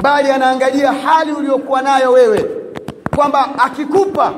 bali 0.02 0.30
anaangalia 0.30 0.92
hali 0.92 1.32
uliyokuwa 1.32 1.82
nayo 1.82 2.12
wewe 2.12 2.50
kwamba 3.16 3.48
akikupa 3.58 4.32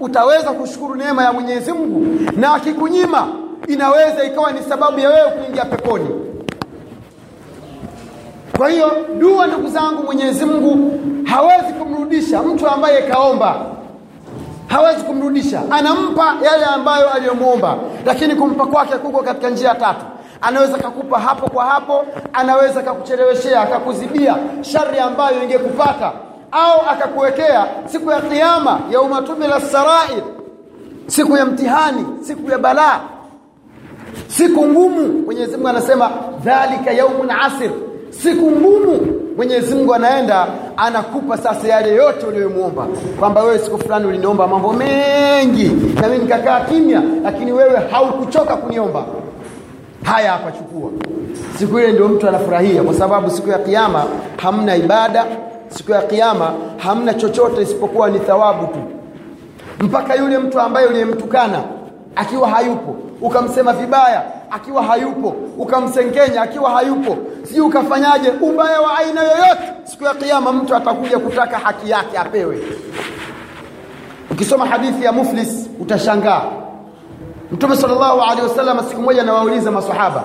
utaweza 0.00 0.50
kushukuru 0.52 0.94
neema 0.94 1.24
ya 1.24 1.32
Mwenyezi 1.32 1.72
Mungu 1.72 2.06
na 2.36 2.54
akikunyima 2.54 3.28
inaweza 3.68 4.24
ikawa 4.24 4.52
ni 4.52 4.62
sababu 4.62 5.00
ya 5.00 5.08
wewe 5.08 5.30
kuingia 5.30 5.64
peponi. 5.64 6.08
Kwa 8.56 8.68
hiyo 8.68 8.92
dua 9.18 9.46
ndugu 9.46 9.68
zangu 9.68 10.02
Mwenyezi 10.02 10.44
Mungu 10.44 11.00
hawezi 11.24 11.72
kumrudisha 11.78 12.42
mtu 12.42 12.68
ambaye 12.68 13.02
kaomba. 13.02 13.56
Hawezi 14.66 15.02
kumrudisha. 15.04 15.62
Anampa 15.70 16.34
yale 16.44 16.64
ambayo 16.64 17.10
aliyomwomba 17.10 17.76
lakini 18.06 18.34
kumpa 18.34 18.66
kwake 18.66 18.94
kuko 18.96 19.22
katika 19.22 19.50
njia 19.50 19.74
tatu 19.74 20.04
anaweza 20.42 20.78
kakupa 20.78 21.20
hapo 21.20 21.50
kwa 21.50 21.64
hapo 21.64 22.04
anaweza 22.32 22.82
kakucheleweshea 22.82 23.60
akakuzibia 23.62 24.36
shari 24.60 24.98
ambayo 24.98 25.42
ingekupata 25.42 26.12
au 26.52 26.80
akakuwekea 26.90 27.66
siku 27.86 28.10
ya 28.10 28.20
kiyama 28.20 28.80
la 29.48 29.60
sarair 29.60 30.22
siku 31.06 31.36
ya 31.36 31.46
mtihani 31.46 32.06
siku 32.20 32.50
ya 32.50 32.58
balaa 32.58 33.00
siku 34.28 34.66
ngumu. 34.66 35.22
Mwenyezi 35.26 35.56
Mungu 35.56 35.68
anasema 35.68 36.10
dhalika 36.44 36.90
yaumun 36.90 37.30
asir. 37.30 37.70
Siku 38.10 38.50
ngumu 38.50 39.22
Mwenyezi 39.36 39.74
Mungu 39.74 39.94
anaenda 39.94 40.46
anakupa 40.76 41.36
sasa 41.38 41.68
yale 41.68 41.94
yote 41.94 42.26
uliyomuomba 42.26 42.86
kwamba 43.18 43.42
wewe 43.42 43.58
siku 43.58 43.78
fulani 43.78 44.06
uliniomba 44.06 44.46
mambo 44.46 44.72
mengi 44.72 45.64
na 46.00 46.08
mimi 46.08 46.22
nikakaa 46.22 46.60
kimya 46.60 47.02
lakini 47.22 47.52
wewe 47.52 47.80
haukuchoka 47.90 48.56
kuniomba 48.56 49.04
haya 50.02 50.34
akachukua 50.34 50.90
siku 51.58 51.78
ile 51.78 51.92
ndio 51.92 52.08
mtu 52.08 52.28
anafurahia 52.28 52.82
kwa 52.82 52.94
sababu 52.94 53.30
siku 53.30 53.48
ya 53.50 53.58
kiyama 53.58 54.04
hamna 54.36 54.76
ibada 54.76 55.24
siku 55.68 55.92
ya 55.92 56.02
kiyama 56.02 56.54
hamna 56.76 57.14
chochote 57.14 57.62
isipokuwa 57.62 58.10
ni 58.10 58.18
thawabu 58.18 58.66
tu. 58.66 58.78
Mpaka 59.80 60.14
yule 60.14 60.38
mtu 60.38 60.60
ambaye 60.60 60.86
uliyemtukana 60.86 61.62
akiwa 62.16 62.48
hayupo 62.48 62.96
ukamsema 63.20 63.72
vibaya 63.72 64.22
akiwa 64.50 64.82
hayupo 64.82 65.34
ukamsengenya 65.58 66.42
akiwa 66.42 66.70
hayupo 66.70 67.16
sijui 67.42 67.60
ukafanyaje 67.66 68.30
ubaya 68.40 68.80
wa 68.80 68.98
aina 68.98 69.22
yoyote 69.22 69.62
siku 69.84 70.04
ya 70.04 70.14
kiyama 70.14 70.52
mtu 70.52 70.74
atakuja 70.76 71.18
kutaka 71.18 71.58
haki 71.58 71.90
yake 71.90 72.18
apewe. 72.18 72.58
Ukisoma 74.30 74.66
hadithi 74.66 75.04
ya 75.04 75.12
muflis 75.12 75.68
utashangaa 75.80 76.42
mtume 77.52 77.76
sallallahu 77.76 78.20
alaihi 78.20 78.42
wasallam 78.42 78.78
siku 78.88 79.02
moja 79.02 79.22
anawauliza 79.22 79.70
maswahaba 79.70 80.24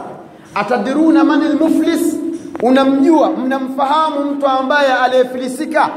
atadiruna 0.55 1.23
man 1.23 1.41
almuflis? 1.43 2.15
Unamjua 2.63 3.29
mnamfahamu 3.29 4.19
mtu 4.31 4.47
ambaye 4.47 4.93
aliyefilisika? 4.93 5.89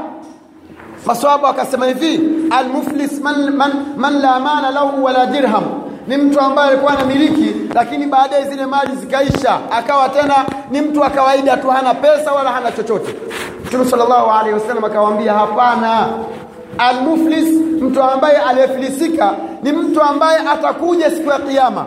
Maswahaba 1.05 1.49
akasema 1.49 1.85
hivi 1.85 2.19
almuflis 2.51 3.21
man, 3.21 3.49
man, 3.55 3.71
man 3.97 4.21
la 4.21 4.35
amana 4.35 4.71
lahu 4.71 5.03
wala 5.03 5.25
dirham. 5.25 5.63
Ni 6.07 6.17
mtu 6.17 6.39
ambaye 6.39 6.69
alikuwa 6.69 6.91
anamiliki 6.93 7.55
lakini 7.73 8.05
baadaye 8.07 8.49
zile 8.49 8.65
mali 8.65 8.95
zikaisha 8.95 9.59
akawa 9.71 10.09
tena 10.09 10.35
ni 10.71 10.81
mtu 10.81 10.99
wa 11.01 11.09
kawaida 11.09 11.57
tu 11.57 11.67
hana 11.67 11.93
pesa 11.93 12.31
wala 12.31 12.51
hana 12.51 12.71
chochote. 12.71 13.15
Mtume 13.65 13.85
sallallahu 13.85 14.31
alaihi 14.31 14.53
wasallam 14.53 14.83
akawaambia 14.85 15.33
hapana. 15.33 16.07
Almuflis 16.77 17.47
mtu 17.81 18.03
ambaye 18.03 18.37
aliyefilisika 18.37 19.33
ni 19.63 19.71
mtu 19.71 20.01
ambaye 20.01 20.39
atakuja 20.39 21.11
siku 21.11 21.29
ya 21.29 21.39
kiyama. 21.39 21.85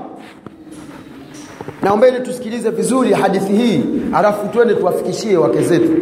Naombeni 1.83 2.21
tusikilize 2.21 2.71
vizuri 2.71 3.13
hadithi 3.13 3.53
hii 3.53 3.85
alafu 4.15 4.49
twende 4.49 4.75
tuwafikishie 4.75 5.37
wake 5.37 5.61
zetu. 5.63 5.93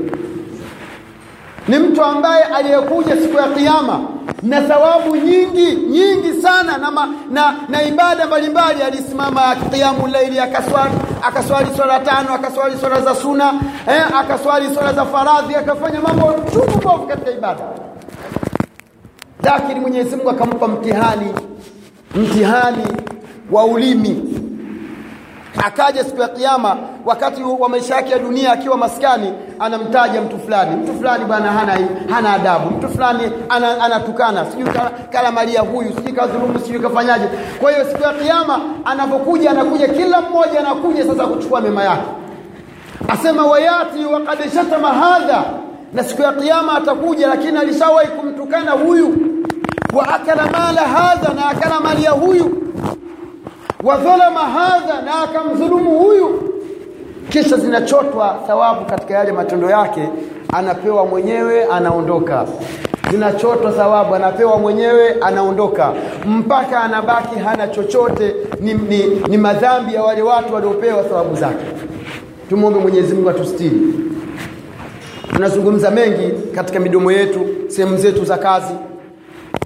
Ni 1.68 1.78
mtu 1.78 2.02
ambaye 2.04 2.44
aliyekuja 2.44 3.16
siku 3.16 3.36
ya 3.36 3.42
kiyama 3.48 4.00
na 4.42 4.60
thawabu 4.62 5.16
nyingi 5.16 5.72
nyingi 5.76 6.42
sana 6.42 6.78
na, 6.78 6.90
ma, 6.90 7.08
na, 7.30 7.54
na 7.68 7.82
ibada 7.82 8.26
mbalimbali 8.26 8.82
alisimama 8.82 9.56
qiyamu 9.72 10.06
laili 10.06 10.38
akaswali 10.38 10.92
akaswali 11.22 11.66
swala 11.76 12.00
tano 12.00 12.34
akaswali 12.34 12.76
swala 12.80 13.00
za 13.00 13.14
suna 13.14 13.52
eh, 13.88 14.16
akaswali 14.18 14.74
swala 14.74 14.92
za 14.92 15.04
faradhi 15.04 15.54
akafanya 15.54 16.00
mambo 16.00 16.34
chungu 16.52 17.06
katika 17.08 17.30
ibada 17.30 17.60
lakini 19.44 19.80
Mwenyezi 19.80 20.16
Mungu 20.16 20.30
akampa 20.30 20.68
mtihani 20.68 21.34
mtihani 22.14 22.86
wa 23.50 23.64
ulimi. 23.64 24.38
Akaja 25.66 26.04
siku 26.04 26.20
ya 26.20 26.28
kiyama 26.28 26.76
wakati 27.04 27.42
wa 27.42 27.68
maisha 27.68 27.94
yake 27.94 28.10
ya 28.12 28.18
dunia 28.18 28.52
akiwa 28.52 28.76
maskani 28.76 29.32
anamtaja 29.58 30.20
mtu 30.22 30.38
fulani. 30.38 30.76
Mtu 30.76 30.94
fulani 30.94 31.24
bwana 31.24 31.52
hana 31.52 31.78
hana 32.10 32.32
adabu. 32.32 32.70
Mtu 32.70 32.88
fulani 32.88 33.32
anatukana. 33.80 34.40
Ana 34.40 34.50
sijui 34.50 34.68
kala 35.10 35.32
malia 35.32 35.60
huyu 35.60 35.92
sijui 35.96 36.12
kadhulumu 36.12 36.58
sijui 36.58 36.80
kafanyaje. 36.80 37.24
Kwa 37.60 37.72
hiyo 37.72 37.84
siku 37.84 38.02
ya 38.02 38.12
kiyama 38.12 38.60
anapokuja 38.84 39.50
anakuja 39.50 39.88
kila 39.88 40.20
mmoja 40.20 40.60
anakuja 40.60 41.04
sasa 41.06 41.26
kuchukua 41.26 41.60
mema 41.60 41.84
yake. 41.84 42.08
Asema 43.08 43.46
wayati 43.46 44.04
wakad 44.12 44.52
shatama 44.54 44.88
hadha. 44.88 45.44
Na 45.92 46.04
siku 46.04 46.22
ya 46.22 46.32
kiyama 46.32 46.74
atakuja 46.76 47.26
lakini 47.26 47.58
alishawahi 47.58 48.08
kumtukana 48.08 48.70
huyu 48.72 49.16
wa 49.92 50.08
akala 50.08 50.46
mala 50.46 50.80
hadha 50.82 51.34
na 51.34 51.46
akala 51.48 51.80
mali 51.80 52.04
ya 52.04 52.10
huyu 52.10 52.62
wa 53.82 53.96
dhalama 53.96 54.40
hadha 54.40 55.02
na 55.02 55.22
akamdhulumu 55.22 55.98
huyu 55.98 56.52
kisha 57.28 57.56
zinachotwa 57.56 58.36
thawabu 58.46 58.84
katika 58.84 59.14
yale 59.14 59.32
matendo 59.32 59.70
yake 59.70 60.08
anapewa 60.52 61.06
mwenyewe 61.06 61.64
anaondoka. 61.64 62.46
Zinachotwa 63.10 63.72
thawabu 63.72 64.14
anapewa 64.14 64.58
mwenyewe 64.58 65.16
anaondoka. 65.20 65.92
Mpaka 66.26 66.80
anabaki 66.80 67.38
hana 67.38 67.68
chochote 67.68 68.34
ni, 68.60 68.74
ni, 68.74 69.06
ni 69.28 69.38
madhambi 69.38 69.94
ya 69.94 70.02
wale 70.02 70.22
watu 70.22 70.54
waliopewa 70.54 71.02
thawabu 71.02 71.36
zake. 71.36 71.64
Tumwombe 72.48 72.80
Mwenyezi 72.80 73.14
Mungu 73.14 73.30
atustiri. 73.30 73.80
Tunazungumza 75.34 75.90
mengi 75.90 76.32
katika 76.54 76.80
midomo 76.80 77.12
yetu 77.12 77.46
sehemu 77.68 77.96
zetu 77.96 78.24
za 78.24 78.38
kazi 78.38 78.74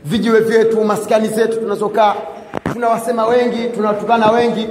vijiwe 0.06 0.40
vyetu 0.40 0.84
maskani 0.84 1.28
zetu 1.28 1.60
tunazokaa. 1.60 2.14
Tunawasema 2.72 3.26
wengi 3.26 3.68
tunawatukana 3.74 4.30
wengi 4.30 4.68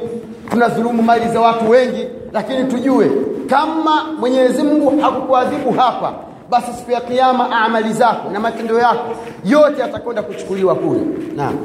tunadhulumu 0.49 1.03
mali 1.03 1.27
za 1.33 1.41
watu 1.41 1.69
wengi 1.69 2.07
lakini 2.33 2.63
tujue 2.63 3.11
kama 3.49 4.03
Mwenyezi 4.19 4.63
Mungu 4.63 5.01
hakukuadhibu 5.01 5.71
hapa 5.71 6.13
basi 6.49 6.73
siku 6.73 6.91
ya 6.91 7.01
kiyama 7.01 7.51
amali 7.51 7.93
zako 7.93 8.29
na 8.31 8.39
matendo 8.39 8.79
yako 8.79 9.15
yote 9.45 9.81
yatakwenda 9.81 10.21
kuchukuliwa 10.21 10.75
kule. 10.75 10.99
Naam. 11.35 11.57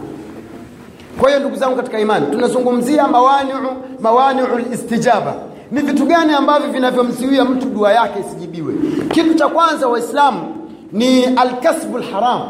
Kwa 1.20 1.28
hiyo 1.28 1.40
ndugu 1.40 1.56
zangu 1.56 1.76
katika 1.76 1.98
imani 2.00 2.26
tunazungumzia 2.26 3.09
mawani'u 3.09 3.56
mawani'u 4.00 4.46
istijaba. 4.72 5.35
Ni 5.70 5.80
vitu 5.80 6.06
gani 6.06 6.33
ambavyo 6.33 6.70
vinavyomziwia 6.70 7.44
mtu 7.44 7.66
dua 7.68 7.92
yake 7.92 8.20
isijibiwe? 8.20 8.74
Kitu 9.11 9.35
cha 9.35 9.48
kwanza 9.48 9.88
waislamu 9.88 10.40
ni 10.92 11.24
alkasbu 11.24 11.98
haram 12.12 12.40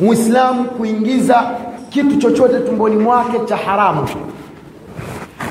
muislamu 0.00 0.64
kuingiza 0.64 1.50
kitu 1.90 2.16
chochote 2.16 2.60
tumboni 2.60 2.96
mwake 2.96 3.38
cha 3.44 3.56
haramu. 3.56 4.08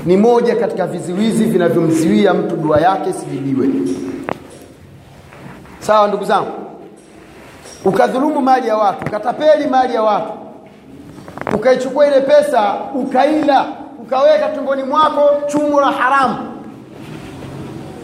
Ni 0.05 0.17
moja 0.17 0.55
katika 0.55 0.87
viziwizi 0.87 1.43
vinavyomziwia 1.43 2.33
mtu 2.33 2.55
dua 2.55 2.79
yake 2.81 3.09
isijibiwe 3.09 3.67
sawa 5.79 6.07
ndugu 6.07 6.25
zangu? 6.25 6.51
Ukadhulumu 7.85 8.41
mali 8.41 8.67
ya 8.67 8.77
watu 8.77 9.05
ukatapeli 9.05 9.67
mali 9.69 9.93
ya 9.95 10.01
watu 10.03 10.33
ukaichukua 11.55 12.07
ile 12.07 12.21
pesa 12.21 12.75
ukaila 12.95 13.65
ukaweka 14.01 14.49
tumboni 14.49 14.83
mwako 14.83 15.29
chumu 15.47 15.79
la 15.79 15.91
haramu. 15.91 16.35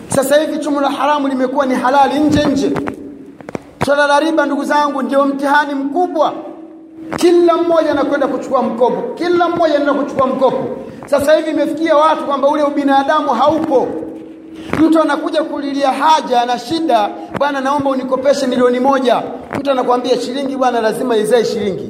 Sasa 0.08 0.38
hivi 0.42 0.60
chumu 0.60 0.82
la 0.82 0.90
haramu 0.90 1.28
limekuwa 1.28 1.66
ni 1.66 1.76
halali 1.76 2.20
nje 2.20 2.46
nje 2.46 2.72
swala 3.86 4.08
la 4.08 4.20
riba 4.20 4.46
ndugu 4.46 4.64
zangu 4.64 5.02
ndio 5.02 5.26
mtihani 5.26 5.74
mkubwa. 5.76 6.34
Kila 7.16 7.58
mmoja 7.58 7.92
anakwenda 7.92 8.28
kuchukua 8.28 8.62
mkopo. 8.64 9.02
Kila 9.16 9.50
mmoja 9.50 9.76
anaenda 9.76 9.94
kuchukua 9.94 10.28
mkopo. 10.28 10.64
Sasa 11.06 11.34
hivi 11.38 11.50
imefikia 11.52 11.96
watu 11.96 12.24
kwamba 12.26 12.48
ule 12.48 12.64
ubinadamu 12.64 13.30
haupo. 13.30 13.88
Mtu 14.80 15.02
anakuja 15.02 15.44
kulilia 15.44 15.92
haja 15.92 16.46
na 16.46 16.60
shida 16.60 17.10
bwana 17.40 17.62
naomba 17.62 17.90
unikopeshe 17.90 18.48
milioni 18.48 18.80
moja. 18.80 19.24
Mtu 19.60 19.72
anakuambia 19.72 20.18
shilingi 20.22 20.56
bwana 20.58 20.82
lazima 20.82 21.18
izae 21.18 21.46
shilingi. 21.46 21.90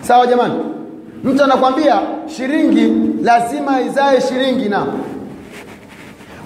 Sawa 0.00 0.26
jamani? 0.26 0.54
Mtu 1.24 1.44
anakwambia 1.44 2.00
shilingi 2.36 2.92
lazima 3.22 3.80
izae 3.80 4.20
shilingi 4.20 4.68
na 4.68 4.86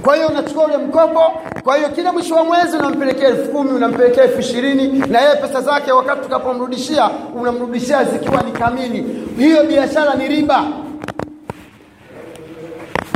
kwa 0.04 0.16
hiyo 0.16 0.28
unachukua 0.28 0.64
ule 0.64 0.76
mkopo 0.76 1.20
kwa 1.64 1.76
hiyo 1.76 1.88
kila 1.88 2.12
mwisho 2.12 2.34
wa 2.34 2.44
mwezi 2.44 2.76
unampelekea 2.76 3.28
elfu 3.28 3.50
kumi 3.52 3.70
unampelekea 3.70 4.24
elfu 4.24 4.40
ishirini 4.40 4.98
na 4.98 5.20
yeye 5.20 5.36
pesa 5.36 5.60
zake 5.60 5.92
wakati 5.92 6.22
tukapomrudishia 6.22 7.10
unamrudishia 7.40 8.04
zikiwa 8.04 8.42
ni 8.42 8.52
kamili. 8.52 9.26
Hiyo 9.38 9.62
biashara 9.64 10.14
ni 10.14 10.28
riba. 10.28 10.64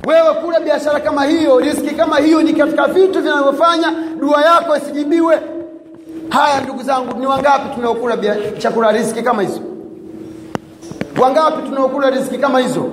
Wewe 0.06 0.34
kula 0.34 0.60
biashara 0.60 1.00
kama 1.00 1.24
hiyo 1.24 1.58
riski 1.60 1.94
kama 1.94 2.18
hiyo 2.18 2.42
ni 2.42 2.52
katika 2.52 2.86
vitu 2.88 3.20
vinavyofanya 3.22 3.92
dua 4.20 4.42
yako 4.44 4.76
isijibiwe. 4.76 5.38
Haya 6.28 6.60
ndugu 6.60 6.82
zangu 6.82 7.18
ni 7.18 7.26
wangapi 7.26 7.74
tunaokula 7.74 8.16
chakula 8.58 8.92
riski 8.92 9.22
kama 9.22 9.42
hizo? 9.42 9.60
Wangapi 11.20 11.68
tunaokula 11.68 12.10
riski 12.10 12.38
kama 12.38 12.58
hizo 12.60 12.86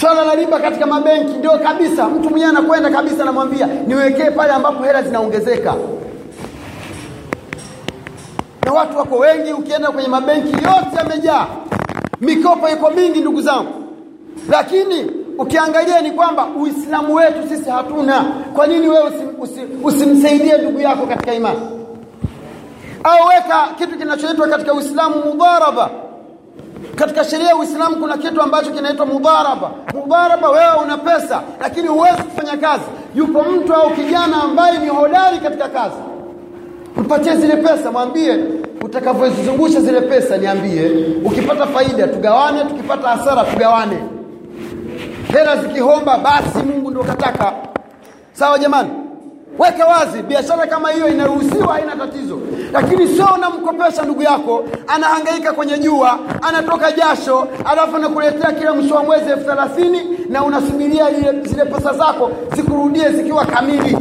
swala 0.00 0.24
la 0.24 0.34
riba 0.34 0.58
katika 0.58 0.86
mabenki 0.86 1.32
ndio 1.32 1.50
kabisa. 1.50 2.08
Mtu 2.08 2.30
mwenyewe 2.30 2.50
anakwenda 2.50 2.90
kabisa 2.90 3.22
anamwambia 3.22 3.66
niwekee 3.86 4.30
pale 4.30 4.52
ambapo 4.52 4.84
hela 4.84 5.02
zinaongezeka. 5.02 5.74
Na 8.66 8.72
watu 8.72 8.98
wako 8.98 9.16
wengi 9.16 9.52
ukienda 9.52 9.90
kwenye 9.90 10.08
mabenki 10.08 10.52
yote 10.52 10.96
yamejaa. 10.96 11.46
Mikopo 12.20 12.68
iko 12.68 12.90
mingi 12.90 13.20
ndugu 13.20 13.40
zangu. 13.42 13.84
Lakini 14.50 15.10
ukiangalia 15.38 16.00
ni 16.00 16.10
kwamba 16.10 16.46
uislamu 16.46 17.14
wetu 17.14 17.48
sisi 17.48 17.70
hatuna. 17.70 18.24
Kwa 18.54 18.66
nini 18.66 18.88
wewe 18.88 19.02
usim, 19.08 19.28
usim, 19.40 19.84
usimsaidie 19.84 20.58
ndugu 20.58 20.80
yako 20.80 21.06
katika 21.06 21.34
imani? 21.34 21.60
Au 23.04 23.28
weka 23.28 23.68
kitu 23.78 23.98
kinachoitwa 23.98 24.48
katika 24.48 24.74
uislamu 24.74 25.16
mudharaba 25.24 25.90
katika 27.00 27.24
sheria 27.24 27.48
ya 27.48 27.56
Uislamu 27.56 27.96
kuna 27.96 28.16
kitu 28.18 28.42
ambacho 28.42 28.70
kinaitwa 28.70 29.06
mudharaba. 29.06 29.70
Mudharaba, 29.94 30.50
wewe 30.50 30.76
una 30.84 30.96
pesa 30.98 31.42
lakini 31.60 31.88
huwezi 31.88 32.22
kufanya 32.22 32.56
kazi. 32.56 32.84
Yupo 33.14 33.42
mtu 33.42 33.74
au 33.74 33.90
kijana 33.90 34.42
ambaye 34.42 34.78
ni 34.78 34.88
hodari 34.88 35.38
katika 35.38 35.68
kazi, 35.68 35.94
mpatie 36.96 37.36
zile 37.36 37.56
pesa, 37.56 37.92
mwambie 37.92 38.38
utakavyozizungusha 38.84 39.80
zile 39.80 40.00
pesa, 40.00 40.36
niambie. 40.36 40.90
Ukipata 41.24 41.66
faida 41.66 42.08
tugawane, 42.08 42.64
tukipata 42.64 43.08
hasara 43.08 43.44
tugawane. 43.44 43.98
Hela 45.32 45.56
zikihomba, 45.56 46.18
basi 46.18 46.58
Mungu 46.66 46.90
ndio 46.90 47.04
kataka. 47.04 47.52
Sawa 48.32 48.58
jamani? 48.58 48.90
Weka 49.60 49.86
wazi, 49.86 50.22
biashara 50.22 50.66
kama 50.66 50.90
hiyo 50.90 51.08
inaruhusiwa, 51.08 51.72
haina 51.74 51.96
tatizo. 51.96 52.38
lakini 52.72 53.08
sio 53.08 53.26
unamkopesha 53.34 54.02
ndugu 54.02 54.22
yako 54.22 54.64
anahangaika 54.86 55.52
kwenye 55.52 55.78
jua 55.78 56.18
anatoka 56.42 56.92
jasho 56.92 57.48
alafu 57.64 57.96
anakuletea 57.96 58.52
kila 58.52 58.74
mwisho 58.74 58.94
wa 58.94 59.02
mwezi 59.04 59.30
elfu 59.30 59.44
thelathini 59.44 60.00
na 60.28 60.44
unasubiria 60.44 61.10
zile 61.42 61.64
pesa 61.64 61.92
zako 61.94 62.30
zikurudie 62.56 63.08
zikiwa 63.10 63.44
kamili. 63.44 63.98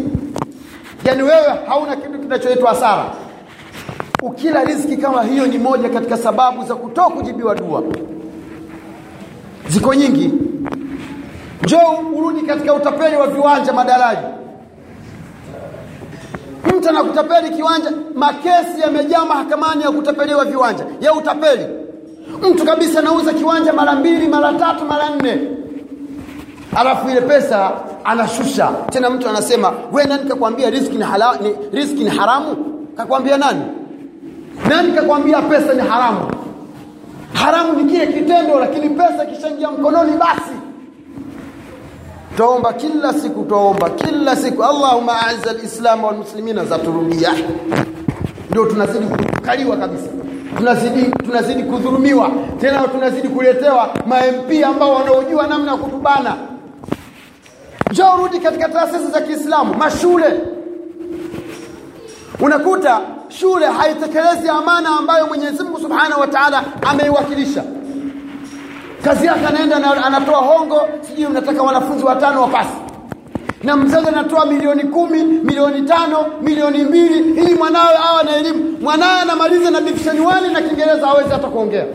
Yaani 1.06 1.24
wewe 1.24 1.48
hauna 1.68 1.96
kitu 1.96 2.20
kinachoitwa 2.20 2.70
hasara. 2.70 3.06
Ukila 4.24 4.64
riziki 4.64 4.98
kama 4.98 5.24
hiyo 5.24 5.48
ni 5.48 5.58
moja 5.58 5.90
katika 5.90 6.18
sababu 6.18 6.64
za 6.64 6.76
kutoa 6.76 7.10
kujibiwa 7.10 7.56
dua. 7.56 7.84
Ziko 9.70 9.94
nyingi. 9.94 10.34
Njoo 11.64 12.00
urudi 12.16 12.42
katika 12.42 12.74
utapeli 12.74 13.16
wa 13.16 13.28
viwanja 13.28 13.74
madaraji 13.74 14.22
mtu 16.66 16.90
anakutapeli 16.90 17.50
kiwanja 17.56 17.92
makesi 18.16 18.82
yamejaa 18.82 19.26
mahakamani 19.26 19.84
ya 19.84 19.92
kutapeliwa 19.92 20.46
viwanja. 20.46 20.86
Ya 21.02 21.14
utapeli. 21.14 21.66
Mtu 22.52 22.66
kabisa 22.66 23.00
anauza 23.00 23.34
kiwanja 23.34 23.74
mara 23.74 23.94
mbili 23.96 24.28
mara 24.28 24.54
tatu 24.54 24.86
mara 24.86 25.10
nne. 25.10 25.42
Alafu 26.76 27.10
ile 27.10 27.22
pesa 27.22 27.72
anashusha. 28.04 28.72
Tena 28.90 29.10
mtu 29.10 29.30
anasema 29.30 29.74
we 29.92 30.04
nani 30.06 30.30
kakwambia 30.30 30.70
riski 30.70 30.96
ni, 30.98 31.04
hala, 31.04 31.38
ni, 31.42 31.56
riski 31.80 32.04
ni 32.04 32.10
haramu? 32.10 32.56
Kakwambia 32.98 33.38
nani? 33.38 33.62
Nani 34.70 34.92
kakwambia 34.92 35.42
pesa 35.42 35.74
ni 35.74 35.82
haramu? 35.82 36.20
Haramu 37.34 37.74
ni 37.74 37.92
kile 37.92 38.08
kitendo 38.08 38.60
lakini 38.60 38.90
pesa 38.90 39.24
ikishaingia 39.32 39.72
mkononi 39.72 40.12
basi 40.18 40.52
twaomba 42.40 42.74
kila 42.74 43.14
siku 43.14 43.44
twaomba 43.46 43.90
kila 43.90 44.36
siku. 44.36 44.64
Allahuma 44.64 45.28
aiza 45.28 45.54
lislamu 45.54 46.08
walmuslimina 46.08 46.66
zaturudia. 46.66 47.34
Ndio 48.50 48.66
tunazidi 48.66 49.06
kukaliwa 49.06 49.78
kabisa. 49.78 50.08
Tunazidi 50.58 51.04
tunazidi 51.26 51.64
kudhulumiwa. 51.64 52.32
Tena 52.62 52.88
tunazidi 52.88 53.28
kuletewa 53.28 53.90
mamp 54.06 54.66
ambao 54.66 54.94
wanaojua 54.96 55.48
namna 55.48 55.72
ya 55.72 55.78
kutubana. 55.78 56.36
Njoo 57.92 58.18
rudi 58.18 58.40
katika 58.40 58.70
taasisi 58.70 59.12
za 59.12 59.22
kiislamu 59.22 59.74
mashule. 59.74 60.42
Unakuta 62.40 63.00
shule 63.30 63.66
haitekelezi 63.66 64.50
amana 64.50 64.90
ambayo 65.00 65.28
mwenyezi 65.28 65.64
mungu 65.64 65.80
subhanahu 65.80 66.22
wa 66.22 66.28
taala 66.28 66.64
ameiwakilisha 66.82 67.64
kazi 69.04 69.26
yake 69.28 69.46
anaenda 69.48 69.80
na 69.80 70.06
anatoa 70.06 70.38
hongo 70.38 70.82
sijui 71.02 71.26
unataka 71.26 71.64
wanafunzi 71.64 72.06
watano 72.06 72.42
wapasi 72.42 72.70
na 73.64 73.76
mzazi 73.78 74.08
anatoa 74.08 74.46
milioni 74.46 74.84
kumi 74.84 75.24
milioni 75.24 75.82
tano 75.82 76.26
milioni 76.42 76.84
mbili 76.84 77.18
ili 77.42 77.56
mwanawe 77.56 77.96
awe 78.10 78.24
na 78.24 78.36
elimu. 78.38 78.78
Mwanawe 78.82 79.22
anamaliza 79.22 79.72
na 79.72 79.82
division 79.82 80.18
1 80.18 80.52
na 80.52 80.62
kiingereza 80.62 81.08
awezi 81.08 81.30
hata 81.30 81.48
kuongea. 81.48 81.86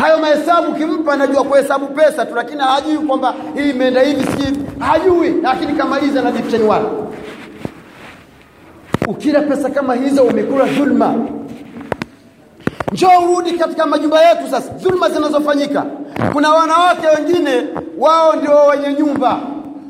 Hayo 0.00 0.18
mahesabu 0.18 0.72
kimpa 0.74 1.12
anajua 1.12 1.44
kuhesabu 1.44 1.86
pesa 1.86 2.26
tu 2.26 2.34
lakini 2.34 2.60
hajui 2.60 2.98
kwamba 2.98 3.34
hii 3.54 3.70
imeenda 3.70 4.00
hivi 4.00 4.26
sijui 4.26 4.58
hajui 4.78 5.34
lakini 5.42 5.72
kamaliza 5.72 6.22
na 6.22 6.30
division 6.32 6.62
1 6.62 6.80
ukila 9.08 9.40
pesa 9.42 9.70
kama 9.70 9.94
hizo 9.94 10.22
umekula 10.22 10.64
dhulma 10.64 11.14
njoo 12.92 13.18
urudi 13.24 13.52
katika 13.52 13.86
majumba 13.86 14.22
yetu 14.22 14.48
sasa. 14.50 14.72
Dhulma 14.72 15.08
zinazofanyika. 15.10 15.84
Kuna 16.32 16.50
wanawake 16.50 17.06
wengine 17.06 17.66
wao 17.98 18.36
ndio 18.36 18.66
wenye 18.66 18.92
nyumba 18.94 19.38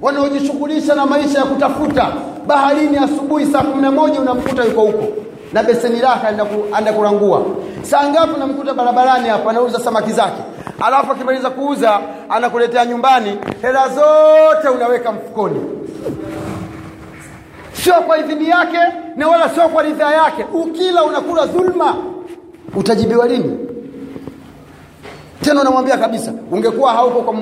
wanaojishughulisha 0.02 0.94
na 0.94 1.06
maisha 1.06 1.38
ya 1.38 1.44
kutafuta. 1.44 2.12
Baharini 2.46 2.96
asubuhi 2.96 3.46
saa 3.46 3.62
kumi 3.62 3.82
na 3.82 3.90
moja 3.90 4.20
unamkuta 4.20 4.64
yuko 4.64 4.80
huko 4.80 5.04
na 5.52 5.62
beseni 5.62 6.00
lake 6.00 6.26
anaenda 6.26 6.92
kurangua. 6.92 7.42
Saa 7.82 8.08
ngapi 8.08 8.32
unamkuta 8.36 8.74
barabarani 8.74 9.28
hapo 9.28 9.50
anauza 9.50 9.80
samaki 9.80 10.12
zake. 10.12 10.42
Alafu 10.80 11.12
akimaliza 11.12 11.50
kuuza 11.50 12.00
anakuletea 12.28 12.86
nyumbani 12.86 13.38
hela 13.62 13.88
zote 13.88 14.68
unaweka 14.68 15.12
mfukoni. 15.12 15.60
Sio 17.72 17.94
kwa 17.94 18.18
idhini 18.18 18.48
yake 18.48 18.78
na 19.16 19.28
wala 19.28 19.48
sio 19.48 19.68
kwa 19.68 19.82
ridhaa 19.82 20.12
yake. 20.12 20.46
Ukila 20.52 21.04
unakula 21.04 21.46
dhulma 21.46 21.94
utajibiwa 22.76 23.28
lini? 23.28 23.58
Tena 25.40 25.60
unamwambia 25.60 25.96
kabisa 25.98 26.32
ungekuwa 26.50 26.92
hauko 26.92 27.22
kwa, 27.22 27.34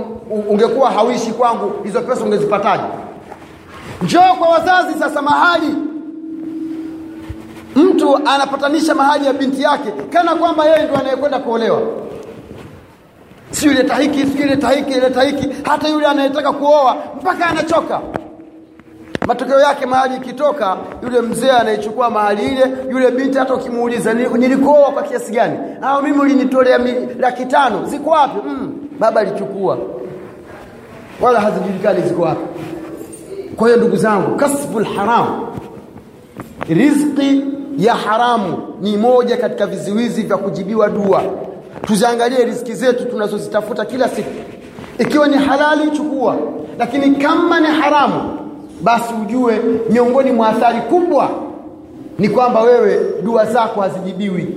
ungekuwa 0.49 0.90
hauishi 0.90 1.31
kwangu 1.33 1.73
hizo 1.85 2.01
pesa 2.01 2.25
ungezipataje? 2.25 2.83
Njoo 4.03 4.35
kwa 4.38 4.49
wazazi 4.49 4.99
sasa 4.99 5.23
mahali. 5.23 5.75
Mtu 7.77 8.16
anapatanisha 8.16 8.95
mahali 8.95 9.27
ya 9.27 9.33
binti 9.33 9.62
yake 9.62 9.90
kana 10.12 10.35
kwamba 10.35 10.64
yeye 10.66 10.85
ndio 10.85 10.99
anayekwenda 10.99 11.38
kuolewa. 11.38 11.81
Si 13.51 13.66
yule 13.66 13.83
hiki 14.03 14.27
si 14.27 14.40
yule 14.43 14.59
hiki 14.77 15.01
leta 15.01 15.23
hiki 15.23 15.49
hata 15.64 15.88
yule 15.88 16.07
anayetaka 16.07 16.53
kuoa 16.53 16.97
mpaka 17.21 17.47
anachoka 17.47 18.01
matokeo 19.31 19.61
yake 19.61 19.87
mahali 19.87 20.16
ikitoka 20.16 20.77
yule 21.03 21.21
mzee 21.21 21.51
anaichukua 21.51 22.11
mahali 22.11 22.43
ile 22.47 22.64
yule 22.90 23.11
binti 23.11 23.38
hata 23.38 23.55
ukimuuliza 23.55 24.12
nilikuoa 24.14 24.90
kwa 24.93 25.03
kiasi 25.03 25.33
gani? 25.33 25.59
Au 25.83 26.03
mimi 26.03 26.19
ulinitolea 26.19 26.79
laki 27.19 27.47
tano. 27.47 27.85
Ziko 27.85 28.11
wapi? 28.11 28.38
Mm, 28.49 28.73
baba 28.99 29.21
alichukua. 29.21 29.79
Wala 31.21 31.40
hazijulikani 31.40 32.03
ziko 32.03 32.23
wapi. 32.23 32.40
Kwa 33.57 33.69
hiyo 33.69 33.81
ndugu 33.81 33.97
zangu 33.97 34.37
kasbul 34.37 34.85
haram 34.85 35.47
riziki 36.69 37.45
ya 37.79 37.95
haramu 37.95 38.59
ni 38.81 38.97
moja 38.97 39.37
katika 39.37 39.66
viziwizi 39.66 40.23
vya 40.23 40.37
kujibiwa 40.37 40.88
dua. 40.88 41.23
Tuziangalie 41.87 42.45
riziki 42.45 42.75
zetu 42.75 43.05
tunazozitafuta 43.05 43.85
kila 43.85 44.09
siku. 44.09 44.31
Ikiwa 44.99 45.29
ni 45.29 45.37
halali 45.37 45.90
chukua. 45.90 46.37
Lakini 46.79 47.11
kama 47.16 47.61
ni 47.61 47.66
haramu 47.66 48.39
basi 48.83 49.14
ujue 49.23 49.61
miongoni 49.90 50.33
mwa 50.33 50.49
athari 50.49 50.81
kubwa 50.81 51.31
ni 52.19 52.29
kwamba 52.29 52.61
wewe 52.61 53.01
dua 53.23 53.47
zako 53.47 53.81
hazijibiwi. 53.81 54.49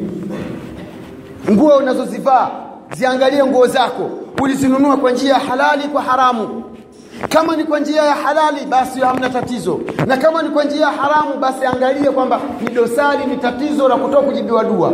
Nguo 1.52 1.78
unazozivaa 1.78 2.50
ziangalie 2.98 3.46
nguo 3.46 3.68
zako 3.68 4.10
ulizinunua 4.42 4.98
kwa 4.98 5.12
njia 5.12 5.34
ya 5.34 5.40
halali 5.40 5.84
kwa 5.84 6.02
haramu. 6.02 6.64
Kama 7.30 7.56
ni 7.56 7.64
kwa 7.64 7.80
njia 7.80 8.04
ya 8.04 8.16
halali 8.16 8.66
basi 8.70 9.00
hamna 9.00 9.30
tatizo. 9.30 9.80
Na 10.08 10.18
kama 10.18 10.42
ni 10.42 10.50
kwa 10.50 10.64
njia 10.64 10.82
ya 10.82 10.88
haramu 10.92 11.38
basi 11.40 11.66
angalie 11.66 12.12
kwamba 12.12 12.40
ni 12.62 12.70
dosari 12.70 13.26
ni 13.26 13.38
tatizo 13.38 13.88
la 13.88 13.96
kutoka 13.96 14.22
kujibiwa 14.24 14.64
dua. 14.64 14.94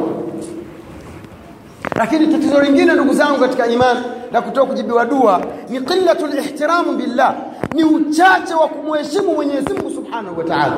Lakini 1.95 2.27
tatizo 2.27 2.61
lingine 2.61 2.93
ndugu 2.93 3.13
zangu 3.13 3.39
katika 3.39 3.67
imani 3.67 3.99
la 4.31 4.41
kutoka 4.41 4.67
kujibiwa 4.67 5.05
dua 5.05 5.41
ni 5.69 5.81
qillatul 5.81 6.37
ihtiramu 6.37 6.91
billah 6.93 7.35
ni 7.75 7.83
uchache 7.83 8.53
wa 8.53 8.67
kumheshimu 8.67 9.33
Mwenyezi 9.33 9.73
Mungu 9.73 9.89
Subhanahu 9.95 10.37
wa 10.39 10.43
Ta'ala. 10.43 10.77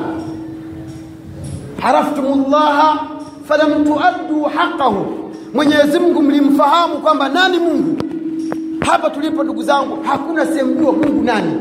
Araftumullaha 1.82 3.06
falam 3.48 3.84
tuaddu 3.84 4.42
haqqahu. 4.42 5.06
Mwenyezi 5.54 5.98
Mungu 5.98 6.22
mlimfahamu 6.22 6.94
kwamba 6.98 7.28
nani 7.28 7.58
Mungu? 7.58 7.96
Hapa 8.86 9.10
tulipo 9.10 9.44
ndugu 9.44 9.62
zangu 9.62 9.98
hakuna 10.02 10.46
sehemu 10.46 10.74
Mungu 10.92 11.22
nani. 11.22 11.52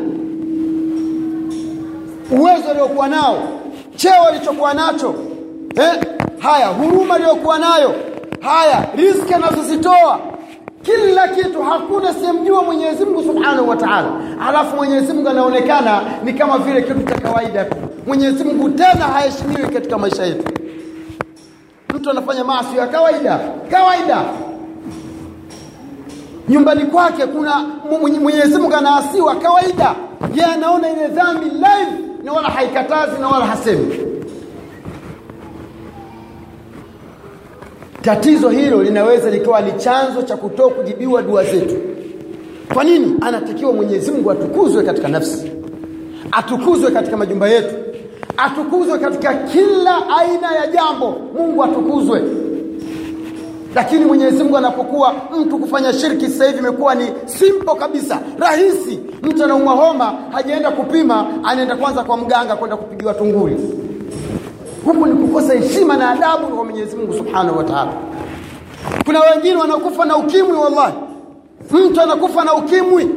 Uwezo 2.32 2.70
aliokuwa 2.72 3.08
nao 3.08 3.40
cheo 3.96 4.24
alichokuwa 4.30 4.74
nacho 4.74 5.16
eh? 5.76 6.02
haya 6.40 6.68
huruma 6.68 7.16
aliyokuwa 7.16 7.60
nayo 7.60 7.94
haya 8.40 8.88
riziki 8.96 9.34
anazozitoa 9.34 10.20
kila 10.82 11.28
kitu 11.28 11.62
hakuna 11.64 12.14
simjua 12.14 12.64
Mwenyezi 12.64 13.06
Mungu 13.06 13.24
Subhanahu 13.24 13.70
wa 13.70 13.76
Ta'ala. 13.76 14.12
Alafu 14.48 14.76
Mwenyezi 14.76 15.14
Mungu 15.14 15.30
anaonekana 15.30 16.02
ni 16.24 16.34
kama 16.34 16.58
vile 16.58 16.82
kitu 16.82 17.04
cha 17.04 17.16
kawaida 17.22 17.66
tu. 17.66 17.76
Mwenyezi 18.08 18.44
Mungu 18.44 18.70
tena 18.70 19.06
haheshimiwi 19.06 19.68
katika 19.68 19.98
maisha 19.98 20.24
yetu. 20.26 20.54
Mtu 21.96 22.10
anafanya 22.10 22.44
maasi 22.44 22.78
ya 22.78 22.88
kawaida 22.88 23.40
kawaida. 23.72 24.22
Nyumbani 26.50 26.86
kwake 26.86 27.26
kuna 27.26 27.66
Mwenyezi 28.22 28.58
Mungu 28.58 28.76
anaasiwa 28.76 29.36
kawaida. 29.36 29.96
Yeye 30.36 30.46
anaona 30.54 30.90
ile 30.90 31.08
dhambi 31.08 31.46
live 31.46 32.24
na 32.24 32.34
wala 32.34 32.50
haikatazi 32.50 33.22
na 33.22 33.28
wala 33.28 33.46
hasemi 33.46 33.96
tatizo 38.02 38.50
hilo 38.50 38.84
linaweza 38.84 39.30
likawa 39.30 39.62
ni 39.62 39.72
chanzo 39.72 40.22
cha 40.22 40.38
kutoa 40.38 40.70
kujibiwa 40.70 41.22
dua 41.22 41.44
zetu. 41.44 41.76
Kwa 42.74 42.84
nini? 42.84 43.16
Anatakiwa 43.22 43.74
Mwenyezi 43.74 44.12
Mungu 44.12 44.32
atukuzwe 44.32 44.84
katika 44.84 45.08
nafsi 45.08 45.52
atukuzwe 46.32 46.92
katika 46.92 47.18
majumba 47.18 47.50
yetu 47.50 47.76
atukuzwe 48.38 49.00
katika 49.00 49.34
kila 49.34 50.18
aina 50.18 50.56
ya 50.56 50.68
jambo. 50.68 51.16
Mungu 51.38 51.64
atukuzwe. 51.64 52.22
Lakini 53.76 54.06
Mwenyezi 54.06 54.44
Mungu 54.44 54.58
anapokuwa 54.58 55.16
mtu 55.40 55.58
kufanya 55.58 55.94
shirki 55.94 56.28
sasa 56.28 56.46
hivi 56.46 56.60
imekuwa 56.60 56.96
ni 56.96 57.06
simple 57.26 57.76
kabisa 57.80 58.20
rahisi. 58.40 59.00
Mtu 59.24 59.44
anaumwa 59.44 59.74
homa 59.74 60.14
hajaenda 60.32 60.72
kupima 60.72 61.28
anaenda 61.44 61.76
kwanza 61.76 62.04
kwa 62.04 62.18
mganga 62.18 62.56
kwenda 62.56 62.78
kupigiwa 62.78 63.14
tunguli 63.14 63.58
huku 64.86 65.06
ni 65.06 65.14
kukosa 65.28 65.54
heshima 65.54 65.98
na 65.98 66.10
adabu 66.10 66.48
kwa 66.48 66.64
Mwenyezi 66.66 66.96
Mungu 66.96 67.14
Subhanahu 67.14 67.58
wa 67.58 67.64
Ta'ala. 67.64 67.92
Kuna 69.06 69.20
wengine 69.20 69.56
wanakufa 69.56 70.06
na 70.06 70.18
ukimwi 70.18 70.58
wallahi. 70.58 70.94
Mtu 71.72 72.02
anakufa 72.02 72.44
na 72.44 72.54
ukimwi. 72.54 73.10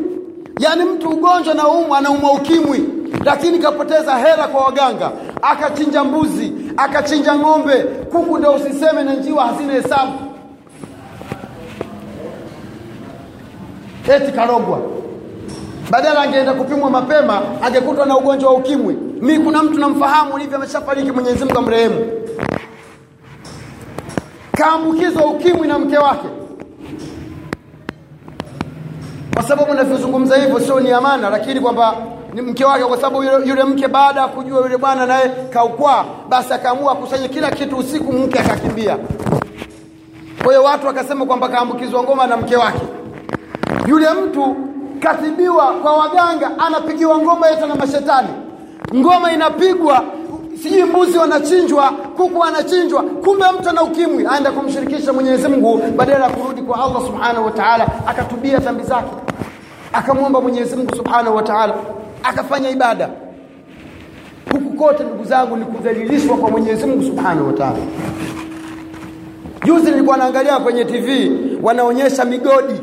Yaani 0.60 0.84
mtu 0.84 1.08
ugonjwa 1.08 1.54
na 1.54 1.68
umwa 1.68 1.98
anaumwa 1.98 2.32
ukimwi. 2.32 2.84
Lakini 3.24 3.58
kapoteza 3.58 4.14
hela 4.16 4.48
kwa 4.48 4.64
waganga 4.64 5.10
akachinja 5.42 6.04
mbuzi 6.04 6.52
akachinja 6.76 7.34
ng'ombe. 7.38 7.74
Kuku 8.12 8.38
ndio 8.38 8.52
usiseme 8.52 9.02
na 9.02 9.14
njiwa 9.14 9.46
hazina 9.46 9.72
hesabu. 9.72 10.12
Eti 14.16 14.32
karogwa. 14.32 14.78
Badala 15.90 16.20
angeenda 16.22 16.52
kupimwa 16.54 16.90
mapema 16.90 17.42
angekutwa 17.62 18.06
na 18.06 18.16
ugonjwa 18.18 18.50
wa 18.50 18.56
ukimwi 18.56 18.96
mi 19.20 19.38
kuna 19.38 19.62
mtu 19.62 19.78
namfahamu 19.80 20.36
hivi 20.36 20.54
ameshafariki 20.54 21.12
mwenyezi 21.12 21.44
mungu 21.44 21.58
amrehemu. 21.58 22.04
Kaambukizwa 24.56 25.24
ukimwi 25.26 25.68
na 25.68 25.78
mke 25.78 25.98
wake. 25.98 26.28
Kwa 29.34 29.42
sababu 29.42 29.74
navyozungumza 29.74 30.36
hivyo 30.36 30.60
sio 30.60 30.80
ni 30.80 30.92
amana 30.92 31.30
lakini 31.30 31.60
kwamba 31.60 31.94
ni 32.34 32.42
mke 32.42 32.64
wake 32.64 32.84
kwa 32.84 32.96
sababu 32.96 33.22
yule, 33.22 33.48
yule 33.48 33.64
mke 33.64 33.88
baada 33.88 34.20
ya 34.20 34.28
kujua 34.28 34.60
yule 34.60 34.76
bwana 34.76 35.06
naye 35.06 35.28
kaukwaa 35.50 36.04
basi 36.28 36.52
akaamua 36.52 36.92
akusanye 36.92 37.28
kila 37.28 37.50
kitu 37.50 37.76
usiku 37.76 38.12
mke 38.12 38.38
akakimbia. 38.38 38.98
Kwa 40.42 40.52
hiyo 40.52 40.64
watu 40.64 40.86
wakasema 40.86 41.26
kwamba 41.26 41.48
kaambukizwa 41.48 42.02
ngoma 42.02 42.26
na 42.26 42.36
mke 42.36 42.56
wake. 42.56 42.82
Yule 43.86 44.06
mtu 44.10 44.56
katibiwa 45.00 45.72
kwa 45.72 45.96
waganga 45.96 46.50
anapigiwa 46.58 47.18
ngoma 47.18 47.48
yote 47.48 47.66
na 47.66 47.74
mashetani 47.74 48.28
ngoma 48.96 49.32
inapigwa 49.32 50.04
sijui 50.62 50.84
mbuzi 50.84 51.18
wanachinjwa 51.18 51.90
kuku 51.90 52.38
wanachinjwa 52.38 53.02
kumbe 53.02 53.44
mtu 53.60 53.68
ana 53.70 53.82
ukimwi. 53.82 54.26
Aenda 54.26 54.52
kumshirikisha 54.52 55.12
mwenyezi 55.12 55.48
mungu 55.48 55.82
badala 55.96 56.24
ya 56.24 56.30
kurudi 56.30 56.62
kwa 56.62 56.84
allah 56.84 57.02
subhanahu 57.06 57.44
wa 57.44 57.50
taala 57.50 57.86
akatubia 58.06 58.58
dhambi 58.58 58.82
zake. 58.84 59.10
Akamwomba 59.92 60.40
mwenyezi 60.40 60.76
mungu 60.76 60.96
subhanahu 60.96 61.36
wa 61.36 61.42
taala 61.42 61.74
akafanya 62.22 62.70
ibada. 62.70 63.08
Huku 64.52 64.70
kote 64.76 65.04
ndugu 65.04 65.24
zangu 65.24 65.56
ni 65.56 65.64
kudhalilishwa 65.64 66.36
kwa 66.36 66.50
mwenyezi 66.50 66.86
mungu 66.86 67.02
subhanahu 67.02 67.46
wa 67.46 67.52
taala. 67.52 67.76
Juzi 69.64 69.90
nilikuwa 69.90 70.16
naangalia 70.16 70.58
kwenye 70.58 70.84
tv 70.84 71.32
wanaonyesha 71.62 72.24
migodi. 72.24 72.80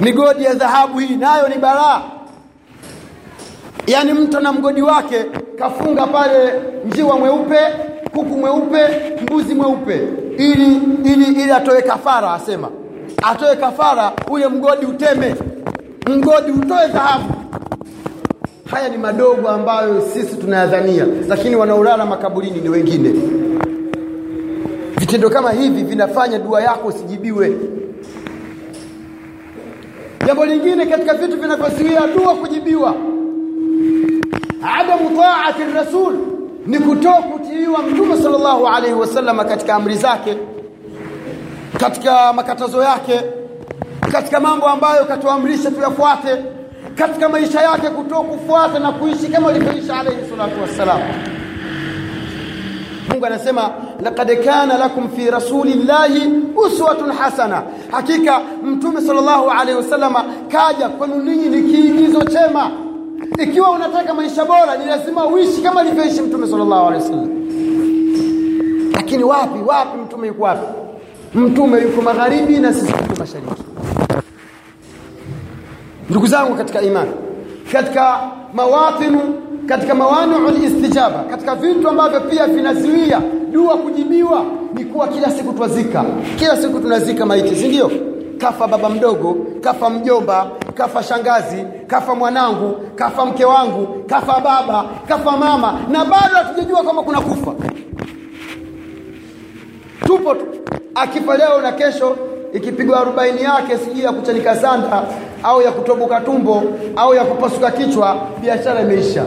Migodi 0.00 0.44
ya 0.44 0.54
dhahabu 0.54 0.98
hii 0.98 1.16
nayo 1.16 1.48
ni 1.48 1.54
balaa 1.58 2.02
yaani 3.90 4.12
mtu 4.12 4.40
na 4.40 4.52
mgodi 4.52 4.82
wake 4.82 5.24
kafunga 5.58 6.06
pale 6.06 6.52
njiwa 6.86 7.18
mweupe 7.18 7.58
kuku 8.14 8.36
mweupe 8.38 8.78
mbuzi 9.22 9.54
mweupe. 9.54 10.00
Ili 10.38 10.76
ili 11.04 11.24
ili 11.42 11.50
atoe 11.52 11.82
kafara 11.82 12.32
asema. 12.34 12.68
Atoe 13.22 13.56
kafara 13.56 14.12
ule 14.30 14.48
mgodi 14.48 14.86
uteme. 14.86 15.34
Mgodi 16.10 16.50
utoe 16.52 16.86
dhahabu. 16.86 17.34
Haya 18.70 18.88
ni 18.88 18.98
madogo 18.98 19.48
ambayo 19.48 20.00
sisi 20.00 20.36
tunayadhania 20.36 21.06
lakini 21.28 21.56
wanaolala 21.56 22.06
makaburini 22.06 22.60
ni 22.60 22.68
wengine. 22.68 23.14
Vitendo 24.98 25.30
kama 25.30 25.50
hivi 25.52 25.82
vinafanya 25.82 26.38
dua 26.38 26.62
yako 26.62 26.88
usijibiwe. 26.88 27.56
Jambo 30.26 30.44
lingine 30.44 30.86
katika 30.86 31.14
vitu 31.14 31.40
vinavyozuia 31.40 32.00
dua 32.16 32.34
kujibiwa 32.34 32.94
adamu 34.80 35.10
taati 35.16 35.62
rasul 35.74 36.14
ni 36.66 36.78
kutoa 36.78 37.12
kutiiwa 37.22 37.82
mtume 37.82 38.16
sallallahu 38.16 38.66
alaihi 38.66 38.94
wasallam 38.94 39.38
katika 39.38 39.74
amri 39.74 39.94
zake 39.94 40.36
katika 41.78 42.32
makatazo 42.32 42.82
yake 42.82 43.20
katika 44.12 44.40
mambo 44.40 44.66
ambayo 44.66 45.04
katuamrisha 45.04 45.70
tuyafuate 45.70 46.44
katika 46.94 47.28
maisha 47.28 47.60
yake 47.62 47.88
kutoa 47.90 48.22
kufuata 48.24 48.78
na 48.78 48.92
kuishi 48.92 49.26
kama 49.28 49.48
alivyoishi 49.48 49.90
alaihi 49.92 50.30
salatu 50.30 50.60
wassalam. 50.62 51.00
Mungu 53.10 53.26
anasema 53.26 53.70
laqad 54.02 54.44
kana 54.44 54.78
lakum 54.78 55.08
fi 55.16 55.30
rasulillahi 55.30 56.30
uswatun 56.56 57.12
hasana. 57.12 57.62
Hakika 57.90 58.40
mtume 58.64 59.00
sallallahu 59.00 59.50
alaihi 59.50 59.76
wasallam 59.78 60.14
kaja 60.48 60.88
kwenu 60.88 61.14
ninyi 61.22 61.48
ni 61.48 61.62
kiigizo 61.72 62.20
chema 62.22 62.70
ikiwa 63.38 63.70
unataka 63.70 64.14
maisha 64.14 64.44
bora 64.44 64.76
ni 64.76 64.84
lazima 64.86 65.26
uishi 65.26 65.62
kama 65.62 65.80
alivyoishi 65.80 66.22
mtume 66.22 66.46
sallallahu 66.46 66.86
alaihi 66.88 67.02
wasallam. 67.04 67.28
Lakini 68.92 69.24
wapi 69.24 69.58
wapi 69.66 69.98
mtume 69.98 70.26
yuko 70.28 70.44
wapi? 70.44 70.66
Mtume 71.34 71.82
yuko 71.82 72.02
magharibi 72.02 72.58
na 72.58 72.74
sisi 72.74 72.92
tuko 72.92 73.14
mashariki. 73.18 73.62
Ndugu 76.10 76.26
zangu 76.26 76.54
katika 76.54 76.82
imani 76.82 77.10
katika 77.72 78.20
mawatinu 78.54 79.20
katika 79.66 79.94
mawani'u 79.94 80.50
listijaba, 80.50 81.24
katika 81.30 81.54
vitu 81.54 81.88
ambavyo 81.88 82.20
pia 82.20 82.46
vinaziwia 82.46 83.20
dua 83.52 83.76
kujibiwa 83.76 84.44
ni 84.74 84.84
kuwa 84.84 85.08
kila 85.08 85.30
siku 85.30 85.52
twazika. 85.52 86.04
Kila 86.38 86.56
siku 86.56 86.78
tunazika 86.80 87.26
maiti 87.26 87.56
si 87.56 87.68
ndio 87.68 87.90
kafa 88.40 88.66
baba 88.68 88.88
mdogo 88.88 89.36
kafa 89.60 89.90
mjomba 89.90 90.46
kafa 90.74 91.02
shangazi 91.02 91.64
kafa 91.86 92.14
mwanangu 92.14 92.76
kafa 92.94 93.26
mke 93.26 93.44
wangu 93.44 94.04
kafa 94.06 94.40
baba 94.40 94.84
kafa 95.08 95.36
mama. 95.36 95.80
Na 95.90 96.04
bado 96.04 96.34
hatujajua 96.34 96.84
kama 96.84 97.02
kuna 97.02 97.20
kufa. 97.20 97.52
Tupo 100.06 100.34
tu. 100.34 100.46
Akifa 100.94 101.36
leo 101.36 101.60
na 101.60 101.72
kesho 101.72 102.16
ikipigwa 102.52 103.00
arobaini 103.00 103.42
yake 103.42 103.78
sijui 103.78 104.04
ya 104.04 104.12
kuchanika 104.12 104.56
sanda 104.56 105.02
au 105.42 105.62
ya 105.62 105.72
kutoboka 105.72 106.20
tumbo 106.20 106.62
au 106.96 107.14
ya 107.14 107.24
kupasuka 107.24 107.70
kichwa 107.70 108.16
biashara 108.42 108.80
imeisha. 108.80 109.24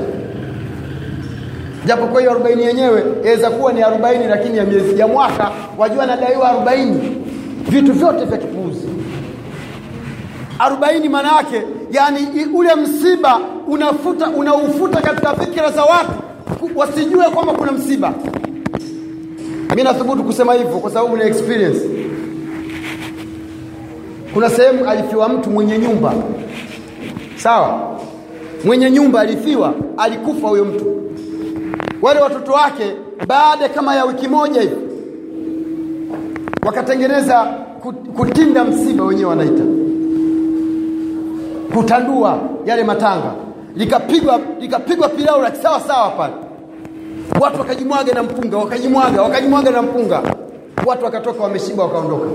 Japo 1.86 2.06
kwa 2.08 2.20
hiyo 2.20 2.32
arobaini 2.32 2.64
yenyewe 2.66 3.04
yaweza 3.24 3.50
kuwa 3.50 3.74
ni 3.74 3.84
arobaini 3.84 4.28
lakini 4.28 4.58
ya 4.58 4.64
miezi 4.66 5.00
ya 5.00 5.08
mwaka 5.08 5.52
wajua 5.78 6.04
anadaiwa 6.04 6.50
arobaini 6.50 7.23
vitu 7.70 7.94
vyote 7.94 8.26
vya 8.26 8.38
kipuuzi. 8.38 8.88
Arobaini 10.60 11.10
maana 11.10 11.36
yake 11.38 11.62
yani 11.92 12.28
ule 12.54 12.76
msiba 12.76 13.40
unafuta 13.68 14.30
unaufuta 14.30 15.02
katika 15.02 15.36
fikira 15.36 15.72
za 15.72 15.84
watu 15.84 16.12
wasijue 16.76 17.26
kwamba 17.30 17.54
kuna 17.54 17.72
msiba. 17.72 18.14
Mi 19.76 19.84
nathubutu 19.84 20.24
kusema 20.24 20.54
hivyo 20.54 20.78
kwa 20.80 20.92
sababu 20.92 21.18
ni 21.18 21.24
experience. 21.24 21.82
Kuna 24.34 24.50
sehemu 24.50 24.86
alifiwa 24.90 25.30
mtu 25.30 25.50
mwenye 25.50 25.78
nyumba. 25.78 26.14
Sawa? 27.36 28.00
Mwenye 28.66 28.92
nyumba 28.92 29.20
alifiwa 29.22 29.74
alikufa 29.98 30.48
huyo 30.48 30.66
mtu. 30.66 31.02
Wale 32.02 32.20
watoto 32.20 32.52
wake 32.52 32.84
baada 33.28 33.70
kama 33.70 33.96
ya 33.96 34.06
wiki 34.06 34.28
moja 34.28 34.62
hivi 34.62 34.76
wakatengeneza 36.66 37.48
kutinda 38.18 38.64
msiba 38.64 39.04
wenyewe 39.06 39.30
wanaita. 39.30 39.64
Kutandua 41.76 42.38
yale 42.66 42.84
matanga. 42.84 43.32
Likapigwa 43.76 44.40
likapigwa 44.60 45.10
pilau 45.10 45.42
la 45.42 45.56
sawa 45.56 45.80
sawa 45.80 46.10
pale. 46.10 46.34
Watu 47.42 47.60
wakajimwaga 47.60 48.14
na 48.14 48.24
mpunga 48.24 48.58
wakajimwaga 48.58 49.22
wakajimwaga 49.22 49.72
na 49.72 49.82
mpunga. 49.82 50.22
Watu 50.86 51.06
wakatoka 51.06 51.44
wameshiba 51.44 51.84
wakaondoka. 51.84 52.26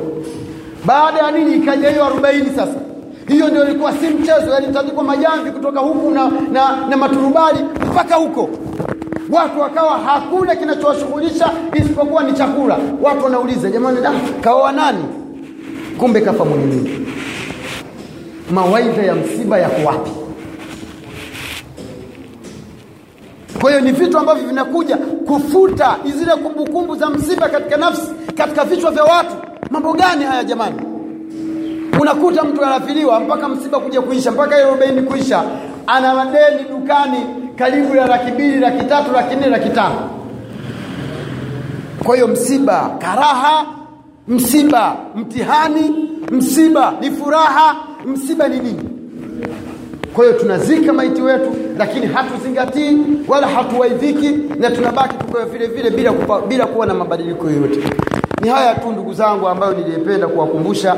Baada 0.84 1.18
ya 1.18 1.30
nini? 1.30 1.56
Ikaja 1.56 1.90
hiyo 1.90 2.04
arobaini 2.04 2.50
sasa. 2.56 2.74
Hiyo 3.28 3.48
ndio 3.48 3.64
ilikuwa 3.68 3.92
si 3.92 4.06
mchezo 4.06 4.50
yalitandikwa 4.54 5.04
majamvi 5.04 5.50
kutoka 5.50 5.80
huku 5.80 6.10
na, 6.10 6.30
na, 6.52 6.86
na 6.88 6.96
maturubali 6.96 7.58
mpaka 7.90 8.14
huko 8.14 8.48
watu 9.30 9.60
wakawa 9.60 9.98
hakuna 9.98 10.56
kinachowashughulisha 10.56 11.50
isipokuwa 11.74 12.22
ni 12.24 12.32
chakula. 12.32 12.78
Watu 13.02 13.24
wanauliza 13.24 13.70
jamani 13.70 14.00
da 14.00 14.12
kaoa 14.40 14.72
nani? 14.72 15.04
Kumbe 15.98 16.20
kafa 16.20 16.44
mwenyewe. 16.44 17.00
mawaidha 18.50 19.02
ya 19.02 19.14
msiba 19.14 19.58
yako 19.58 19.88
wapi? 19.88 20.10
Kwa 23.60 23.70
hiyo 23.70 23.80
ni 23.82 23.92
vitu 23.92 24.18
ambavyo 24.18 24.48
vinakuja 24.48 24.96
kufuta 24.96 25.96
zile 26.18 26.32
kumbukumbu 26.36 26.96
za 26.96 27.10
msiba 27.10 27.48
katika 27.48 27.76
nafsi 27.76 28.10
katika 28.36 28.64
vichwa 28.64 28.90
vya 28.90 29.04
watu. 29.04 29.34
Mambo 29.70 29.92
gani 29.92 30.24
haya 30.24 30.44
jamani? 30.44 30.76
Unakuta 32.00 32.42
mtu 32.44 32.64
anafiliwa 32.64 33.20
mpaka 33.20 33.48
msiba 33.48 33.80
kuja 33.80 34.00
kuisha 34.00 34.30
mpaka 34.30 34.56
arobaini 34.56 35.02
kuisha. 35.02 35.42
Ana 35.86 36.14
madeni 36.14 36.68
dukani 36.70 37.18
karibu 37.58 37.96
ya 37.96 38.06
laki 38.06 38.32
mbili 38.32 38.58
laki 38.60 38.84
tatu 38.84 39.12
laki 39.12 39.36
nne 39.36 39.46
laki 39.46 39.68
tano. 39.68 40.10
Kwa 42.04 42.14
hiyo 42.14 42.28
msiba 42.28 42.90
karaha 42.98 43.66
msiba 44.28 44.96
mtihani 45.16 45.94
msiba 46.32 46.92
ni 47.00 47.10
furaha 47.10 47.76
msiba 48.06 48.48
ni 48.48 48.58
nini? 48.60 48.82
Kwa 50.14 50.24
hiyo 50.24 50.38
tunazika 50.38 50.92
maiti 50.92 51.22
wetu 51.22 51.50
lakini 51.78 52.06
hatuzingatii 52.06 52.98
wala 53.28 53.46
hatuwaidhiki 53.48 54.28
na 54.58 54.70
tunabaki 54.70 55.16
tukiwa 55.16 55.44
vile 55.44 55.66
vile 55.66 55.90
bila, 55.90 56.12
kupa, 56.12 56.40
bila 56.40 56.66
kuwa 56.66 56.86
na 56.86 56.94
mabadiliko 56.94 57.50
yoyote. 57.50 57.80
Ni 58.42 58.48
haya 58.48 58.74
tu 58.74 58.92
ndugu 58.92 59.12
zangu 59.14 59.48
ambayo 59.48 59.72
nilipenda 59.74 60.26
kuwakumbusha. 60.26 60.96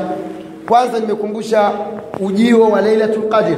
Kwanza 0.67 0.99
nimekumbusha 0.99 1.71
ujio 2.19 2.61
wa 2.61 2.81
Lailatul 2.81 3.29
Qadr 3.29 3.57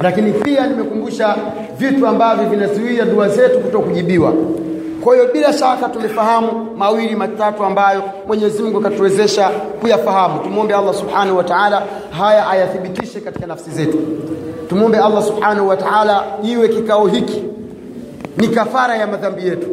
lakini 0.00 0.32
pia 0.32 0.66
nimekumbusha 0.66 1.36
vitu 1.78 2.06
ambavyo 2.06 2.48
vinazuia 2.48 3.04
dua 3.04 3.28
zetu 3.28 3.58
kuto 3.60 3.78
kujibiwa 3.80 4.32
kwa 5.04 5.14
hiyo 5.14 5.28
bila 5.32 5.52
shaka 5.52 5.88
tumefahamu 5.88 6.68
mawili 6.76 7.16
matatu 7.16 7.64
ambayo 7.64 8.02
Mwenyezi 8.26 8.62
Mungu 8.62 8.78
akatuwezesha 8.78 9.48
kuyafahamu. 9.80 10.38
Tumwombe 10.38 10.74
Allah 10.74 10.94
Subhanahu 10.94 11.36
wa 11.36 11.44
Ta'ala 11.44 11.82
haya 12.10 12.50
ayathibitishe 12.50 13.20
katika 13.20 13.46
nafsi 13.46 13.70
zetu. 13.70 13.98
Tumwombe 14.68 14.98
Allah 14.98 15.22
Subhanahu 15.22 15.68
wa 15.68 15.76
Ta'ala 15.76 16.24
iwe 16.42 16.68
kikao 16.68 17.06
hiki 17.06 17.42
ni 18.36 18.48
kafara 18.48 18.96
ya 18.96 19.06
madhambi 19.06 19.46
yetu 19.46 19.66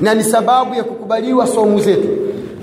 na 0.00 0.14
ni 0.14 0.24
sababu 0.24 0.74
ya 0.74 0.84
kukubaliwa 0.84 1.46
somu 1.46 1.80
zetu. 1.80 2.08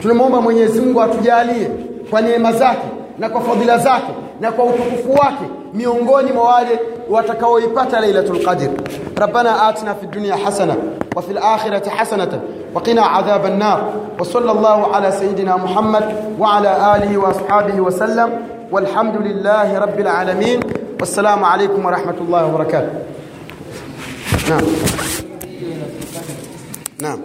Tunamwomba 0.01 0.41
Mwenyezi 0.41 0.81
Mungu 0.81 1.01
atujalie 1.01 1.67
kwa 2.09 2.21
neema 2.21 2.51
zake 2.53 2.87
na 3.19 3.29
kwa 3.29 3.41
fadhila 3.41 3.77
zake 3.77 4.11
na 4.39 4.51
kwa 4.51 4.65
utukufu 4.65 5.11
wake 5.13 5.43
miongoni 5.73 6.31
mwa 6.31 6.43
wale 6.53 6.79
watakaoipata 7.09 7.99
lailatul 7.99 8.45
qadr 8.45 8.69
rabbana 9.15 9.67
atina 9.67 9.95
fid 9.95 10.09
dunya 10.11 10.37
hasana 10.37 10.75
wa 11.15 11.21
fil 11.21 11.37
akhirati 11.37 11.89
hasanatan 11.89 12.39
wa 12.73 12.81
qina 12.81 13.11
adhaban 13.13 13.57
nar 13.57 13.79
wa 14.19 14.25
sallallahu 14.25 14.93
ala 14.95 15.11
sayidina 15.11 15.57
muhammad 15.57 16.03
wa 16.39 16.53
ala 16.53 16.93
alihi 16.93 17.17
wa 17.17 17.29
ashabihi 17.29 17.79
wa 17.79 17.91
sallam 17.91 18.29
walhamdulillahi 18.71 19.75
rabbil 19.79 20.07
alamin 20.07 20.63
wassalamu 20.99 21.45
alaykum 21.45 21.85
wa 21.85 21.91
rahmatullahi 21.91 22.45
wa 22.45 22.51
barakatuh 22.57 22.89
naam 24.49 24.61
naam 26.99 27.19